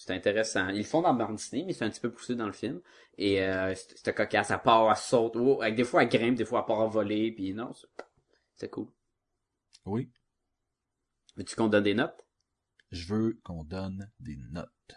[0.10, 0.70] intéressant.
[0.70, 2.80] Ils le font dans le bande mais c'est un petit peu poussé dans le film.
[3.18, 4.49] Et euh, c'est- c'était cocasse.
[4.49, 5.34] Elle part, elle saute.
[5.36, 7.34] Oh, avec des fois, elle grimpe, des fois, elle part à voler.
[7.34, 7.74] Puis non,
[8.55, 8.88] c'est cool.
[9.86, 10.10] Oui.
[11.38, 12.25] Veux-tu qu'on donne des notes?
[12.91, 14.95] Je veux qu'on donne des notes.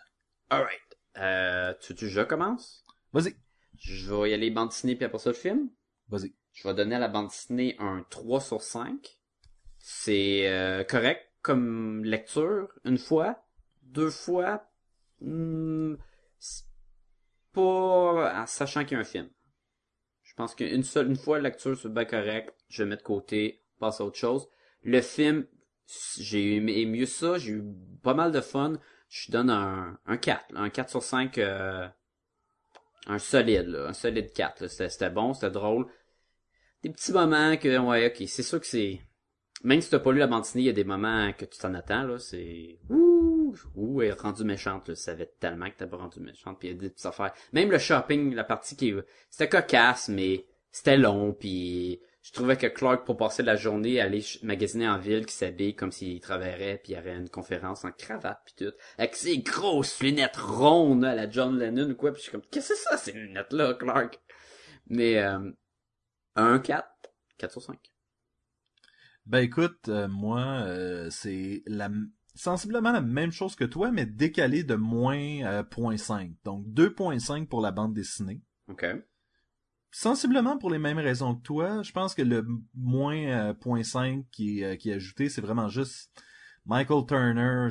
[0.48, 0.80] Alright.
[1.18, 2.84] Euh, tu veux que je commence?
[3.12, 3.36] Vas-y.
[3.78, 5.70] Je vais y aller bande Disney puis après ça le film?
[6.08, 6.34] Vas-y.
[6.52, 9.18] Je vais donner à la bande dessinée un 3 sur 5.
[9.78, 13.44] C'est euh, correct comme lecture, une fois.
[13.82, 14.70] Deux fois,
[15.20, 15.94] hmm,
[17.52, 19.28] pas en sachant qu'il y a un film.
[20.22, 22.54] Je pense qu'une seule, une fois la lecture, c'est bien correct.
[22.68, 24.48] Je vais mettre de côté, passe à autre chose.
[24.82, 25.46] Le film,
[26.18, 27.64] j'ai aimé mieux ça, j'ai eu
[28.02, 28.74] pas mal de fun.
[29.08, 31.88] Je donne un, un 4, là, un 4 sur 5, euh,
[33.06, 34.62] un solide, un solide 4.
[34.62, 34.68] là.
[34.68, 35.86] C'était bon, c'était drôle
[36.82, 39.00] des petits moments que ouais ok c'est sûr que c'est
[39.62, 41.74] même si t'as pas lu la dessinée il y a des moments que tu t'en
[41.74, 44.94] attends là c'est ouh ouh elle est rendue méchante là.
[44.94, 47.32] je savais tellement que t'as pas rendu méchante puis il y a des petites affaires
[47.52, 48.94] même le shopping la partie qui
[49.28, 54.20] c'était cocasse mais c'était long puis je trouvais que Clark pour passer la journée aller
[54.20, 57.84] ch- magasiner en ville qui s'habille comme s'il travaillerait puis il y aurait une conférence
[57.84, 62.12] en cravate puis tout avec ses grosses lunettes rondes à la John Lennon ou quoi
[62.12, 64.20] puis je suis comme qu'est-ce que c'est ça ces lunettes là Clark?
[64.88, 65.50] Mais euh,
[66.36, 66.86] un 4.
[67.38, 67.78] 4 sur 5.
[69.26, 71.88] Ben écoute, euh, moi, euh, c'est la
[72.34, 76.34] sensiblement la même chose que toi, mais décalé de moins euh, 0.5.
[76.44, 78.40] Donc 2.5 pour la bande dessinée.
[78.68, 78.84] OK.
[79.92, 83.16] Sensiblement pour les mêmes raisons que toi, je pense que le moins
[83.50, 86.10] euh, 0.5 qui est, euh, qui est ajouté, c'est vraiment juste
[86.64, 87.68] Michael Turner.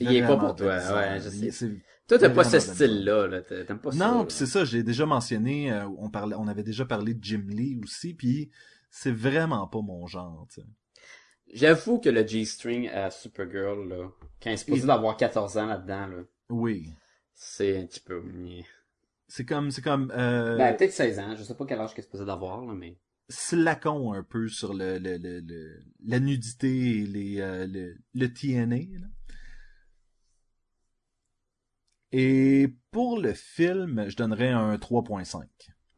[0.00, 1.68] Il est pas pour toi, ouais, je sais.
[2.08, 3.42] Toi, t'as pas ce style-là, là.
[3.42, 3.98] T'a- T'aimes pas ça.
[4.12, 7.44] Non, c'est ça, j'ai déjà mentionné, euh, on parlait, on avait déjà parlé de Jim
[7.48, 8.50] Lee aussi, puis
[8.90, 10.46] c'est vraiment pas mon genre.
[10.52, 10.66] tu sais.
[11.52, 14.08] J'avoue que le G-string à Supergirl, là,
[14.42, 16.16] quand il est supposé d'avoir 14 ans là-dedans, là,
[16.48, 16.88] Oui,
[17.34, 18.22] c'est un petit peu...
[19.30, 21.34] c'est comme, c'est comme euh, Ben, peut-être 16 ans.
[21.36, 22.98] Je sais pas quel âge qu'il est supposé d'avoir, là, mais...
[23.30, 28.26] slacon un peu sur le, le, le, le- la nudité et les, euh, le, le
[28.32, 28.98] TNA.
[29.00, 29.06] là.
[32.12, 35.44] Et pour le film, je donnerais un 3.5.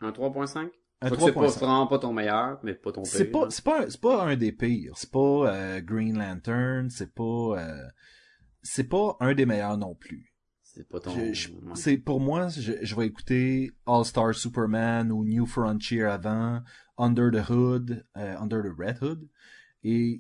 [0.01, 0.71] Un 3.5?
[1.01, 1.59] Un Faut que c'est pas 3.5.
[1.59, 3.11] vraiment pas ton meilleur, mais pas ton pire.
[3.13, 4.93] C'est pas, c'est pas, pas un des pires.
[4.97, 5.19] C'est pas
[5.55, 6.91] euh, Green Lantern.
[6.91, 7.23] C'est pas,
[7.59, 7.83] euh,
[8.63, 10.32] c'est pas un des meilleurs non plus.
[10.75, 11.13] C'est pas ton...
[11.75, 16.63] C'est pour moi, je, je vais écouter All Star Superman ou New Frontier avant,
[16.97, 19.29] Under the Hood, euh, Under the Red Hood,
[19.85, 20.19] et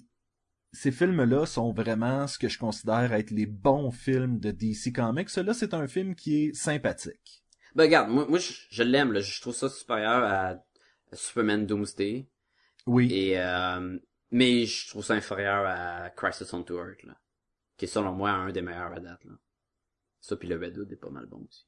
[0.72, 5.30] ces films-là sont vraiment ce que je considère être les bons films de DC Comics.
[5.30, 7.44] Celui-là, c'est un film qui est sympathique.
[7.74, 9.20] Ben, regarde, moi, moi je, je l'aime, là.
[9.20, 10.57] Je trouve ça supérieur à
[11.12, 12.26] Superman Doomsday.
[12.86, 13.98] Oui, Et, euh,
[14.30, 17.16] mais je trouve ça inférieur à Crisis on Earth, là.
[17.76, 19.32] Qui est selon moi un des meilleurs à date, là.
[20.23, 21.66] Ça, puis le Red Hood est pas mal bon aussi.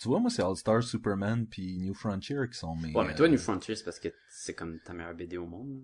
[0.00, 2.94] Tu vois, moi, c'est All-Star, Superman, puis New Frontier qui sont mes...
[2.94, 5.46] Ouais, mais toi, euh, New Frontier, c'est parce que c'est comme ta meilleure BD au
[5.46, 5.68] monde.
[5.68, 5.80] là.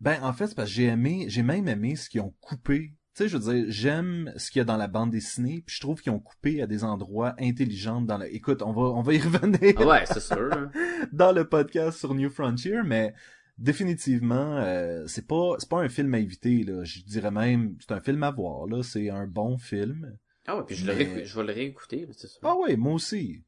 [0.00, 2.94] Ben, en fait, c'est parce que j'ai aimé, j'ai même aimé ce qu'ils ont coupé.
[3.14, 5.76] Tu sais, je veux dire, j'aime ce qu'il y a dans la bande dessinée, puis
[5.76, 8.34] je trouve qu'ils ont coupé à des endroits intelligents dans le...
[8.34, 10.48] Écoute, on va, on va y revenir Ah ouais, c'est sûr.
[10.48, 10.70] là.
[11.12, 13.14] dans le podcast sur New Frontier, mais
[13.58, 16.82] définitivement, euh, c'est pas, c'est pas un film à éviter, là.
[16.84, 18.82] Je dirais même, c'est un film à voir, là.
[18.82, 20.16] C'est un bon film.
[20.46, 22.40] Ah ouais, puis je, le Mais- réécou- je vais le réécouter, c'est sûr.
[22.44, 23.44] Ah ouais, moi aussi.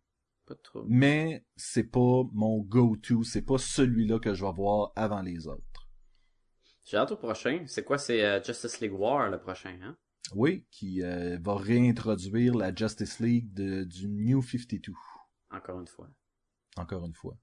[0.47, 0.87] Pas de trouble.
[0.89, 5.63] Mais c'est pas mon go-to, c'est pas celui-là que je vais voir avant les autres.
[6.85, 7.65] J'ai hâte au prochain.
[7.67, 9.97] C'est quoi, c'est euh, Justice League War, le prochain, hein?
[10.35, 14.93] Oui, qui euh, va réintroduire la Justice League de, du New 52,
[15.51, 16.09] Encore une fois.
[16.77, 17.37] encore une fois.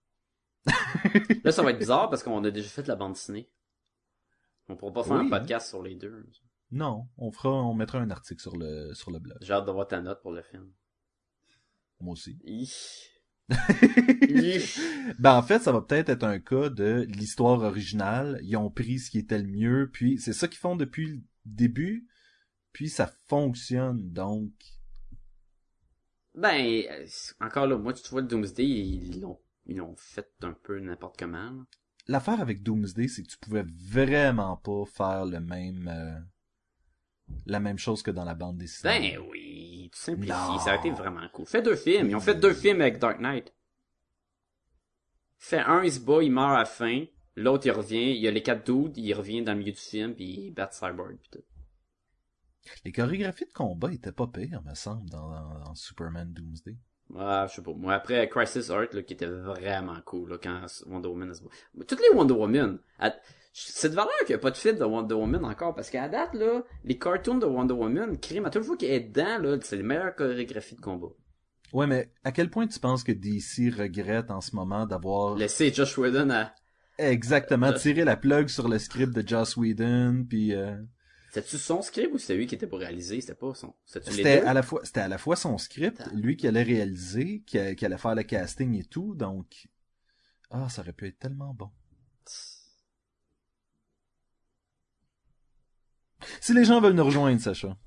[1.43, 3.49] Là, ça va être bizarre parce qu'on a déjà fait la bande dessinée.
[4.68, 6.26] On pourra pas faire Oui, un podcast sur les deux.
[6.72, 9.38] Non, on fera, on mettra un article sur le, sur le blog.
[9.41, 10.72] J'ai hâte d'avoir ta note pour le film.
[11.99, 12.39] Moi aussi.
[15.20, 18.39] Ben, en fait, ça va peut-être être un cas de l'histoire originale.
[18.43, 21.22] Ils ont pris ce qui était le mieux, puis c'est ça qu'ils font depuis le
[21.45, 22.07] début,
[22.74, 24.51] puis ça fonctionne, donc...
[26.34, 27.05] Ben, euh,
[27.39, 31.18] encore là, moi, tu vois, le Doomsday, ils l'ont, ils l'ont fait un peu n'importe
[31.18, 31.63] comment.
[32.07, 36.28] L'affaire avec Doomsday, c'est que tu pouvais vraiment pas faire le même...
[37.45, 39.17] la même chose que dans la bande dessinée.
[39.17, 40.59] Ben oui, tu simplifies, Non.
[40.59, 41.45] ça a été vraiment cool.
[41.45, 43.53] Fais deux films, ils ont fait deux films avec Dark Knight.
[45.38, 47.05] Fait un, il se bat, il meurt à la fin.
[47.36, 49.78] L'autre, il revient, il y a les quatre dudes, il revient dans le milieu du
[49.80, 51.43] film, puis il bat Cyborg, pis tout.
[52.84, 56.78] Les chorégraphies de combat étaient pas pires, me semble, dans, Superman Doomsday.
[57.09, 57.73] Ouais, je sais pas.
[57.73, 61.49] Moi, après Crisis Earth, là, qui était vraiment cool, là, quand Wonder Woman se bat.
[61.86, 63.13] Toutes les Wonder Woman, à-
[63.58, 66.10] c'est de valeur qu'il n'y a pas de film de Wonder Woman encore, parce qu'à
[66.10, 69.58] date, là, les cartoons de Wonder Woman, crime, à toute fois qu'il est dedans, là,
[69.62, 71.14] c'est les meilleures chorégraphies de combat.
[71.72, 75.74] Ouais, mais à quel point tu penses que DC regrette en ce moment d'avoir Laissez
[75.74, 76.53] Josh Whedon à,
[76.97, 80.76] exactement tiré la plug sur le script de Joss Whedon, puis euh,
[81.32, 83.22] C'était-tu son script ou c'était lui qui était pour réaliser?
[83.22, 83.74] C'était pas son.
[83.86, 87.58] C'était à la fois c'était à la fois son script, lui qui allait réaliser, qui
[87.58, 89.70] allait faire le casting et tout, donc
[90.51, 91.70] ah, ça aurait pu être tellement bon.
[96.41, 97.78] Si les gens veulent nous rejoindre, Sacha.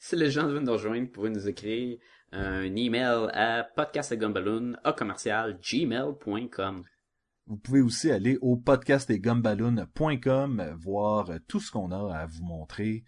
[0.00, 1.98] Si les gens veulent nous rejoindre, vous pouvez nous écrire
[2.32, 6.84] un email à podcastgumballoon à commercial gmail.com.
[7.46, 13.04] Vous pouvez aussi aller au podcastetgumballoon.com euh, voir tout ce qu'on a à vous montrer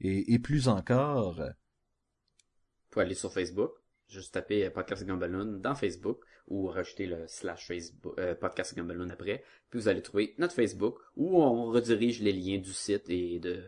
[0.00, 1.36] et, et plus encore.
[1.36, 3.70] Vous pouvez aller sur Facebook,
[4.08, 9.44] juste taper Podcast Gumballoon dans Facebook ou rajouter le slash Facebook, euh, Podcast Gumballoon après.
[9.70, 13.62] Puis vous allez trouver notre Facebook où on redirige les liens du site et de,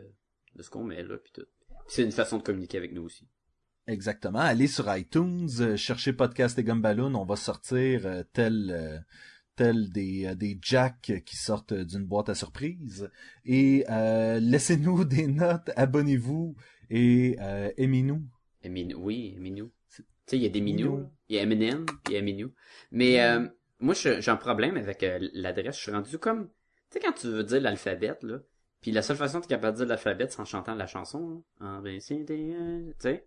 [0.59, 1.47] de ce qu'on met là, puis tout.
[1.69, 3.27] Puis c'est une façon de communiquer avec nous aussi.
[3.87, 4.41] Exactement.
[4.41, 8.99] Allez sur iTunes, euh, cherchez Podcast et Gumballoon, on va sortir euh, tel euh,
[9.57, 13.09] tel des des jacks qui sortent d'une boîte à surprise
[13.47, 13.85] et
[14.41, 16.55] laissez-nous des notes, abonnez-vous
[16.91, 17.37] et
[17.79, 18.23] aimez-nous.
[18.99, 19.37] Oui.
[19.89, 21.11] C'est- Tu sais, il y a des Minou, Minou.
[21.29, 22.49] il y a Eminem, il y a.
[22.93, 23.39] Mais
[23.81, 25.77] moi, j'ai un problème avec l'adresse.
[25.77, 26.49] Je suis rendu comme...
[26.91, 28.39] Tu sais, quand tu veux dire l'alphabet, là,
[28.81, 30.87] puis la seule façon que tu es capable de dire l'alphabet, c'est en chantant la
[30.87, 31.43] chanson.
[31.83, 31.99] Des,
[32.31, 33.27] euh, Tu sais?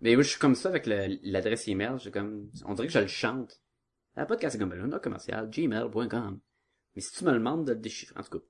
[0.00, 1.94] Mais moi, je suis comme ça avec l'adresse email.
[1.98, 2.50] J'ai comme...
[2.64, 3.60] On dirait que je le chante.
[4.16, 6.38] À podcastgumballoon, commercial, gmail.com.
[6.94, 8.44] Mais si tu me le demandes de le déchiffrer, en tout cas,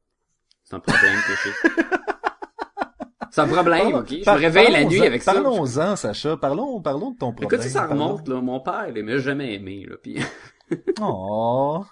[0.64, 1.68] c'est un problème que.
[3.30, 4.08] C'est un problème, ok?
[4.08, 5.34] Je me réveille la nuit avec ça.
[5.34, 6.36] Parlons-en, Sacha.
[6.38, 7.60] Parlons, parlons de ton problème.
[7.60, 10.18] Écoute, si ça remonte, là, mon père, il m'a jamais aimé, là, pis...
[11.00, 11.84] Oh.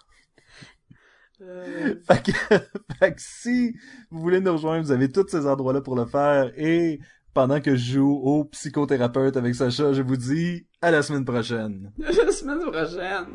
[1.38, 2.32] Fait que,
[2.98, 3.74] fait que si
[4.10, 6.50] vous voulez nous rejoindre, vous avez tous ces endroits-là pour le faire.
[6.56, 7.00] Et
[7.34, 11.92] pendant que je joue au psychothérapeute avec Sacha, je vous dis à la semaine prochaine.
[11.98, 13.26] La semaine prochaine!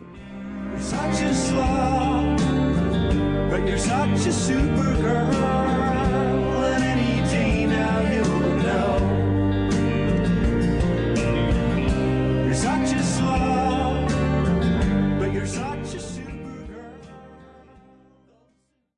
[0.71, 2.37] You're such a slob,
[3.49, 5.70] but you're such a super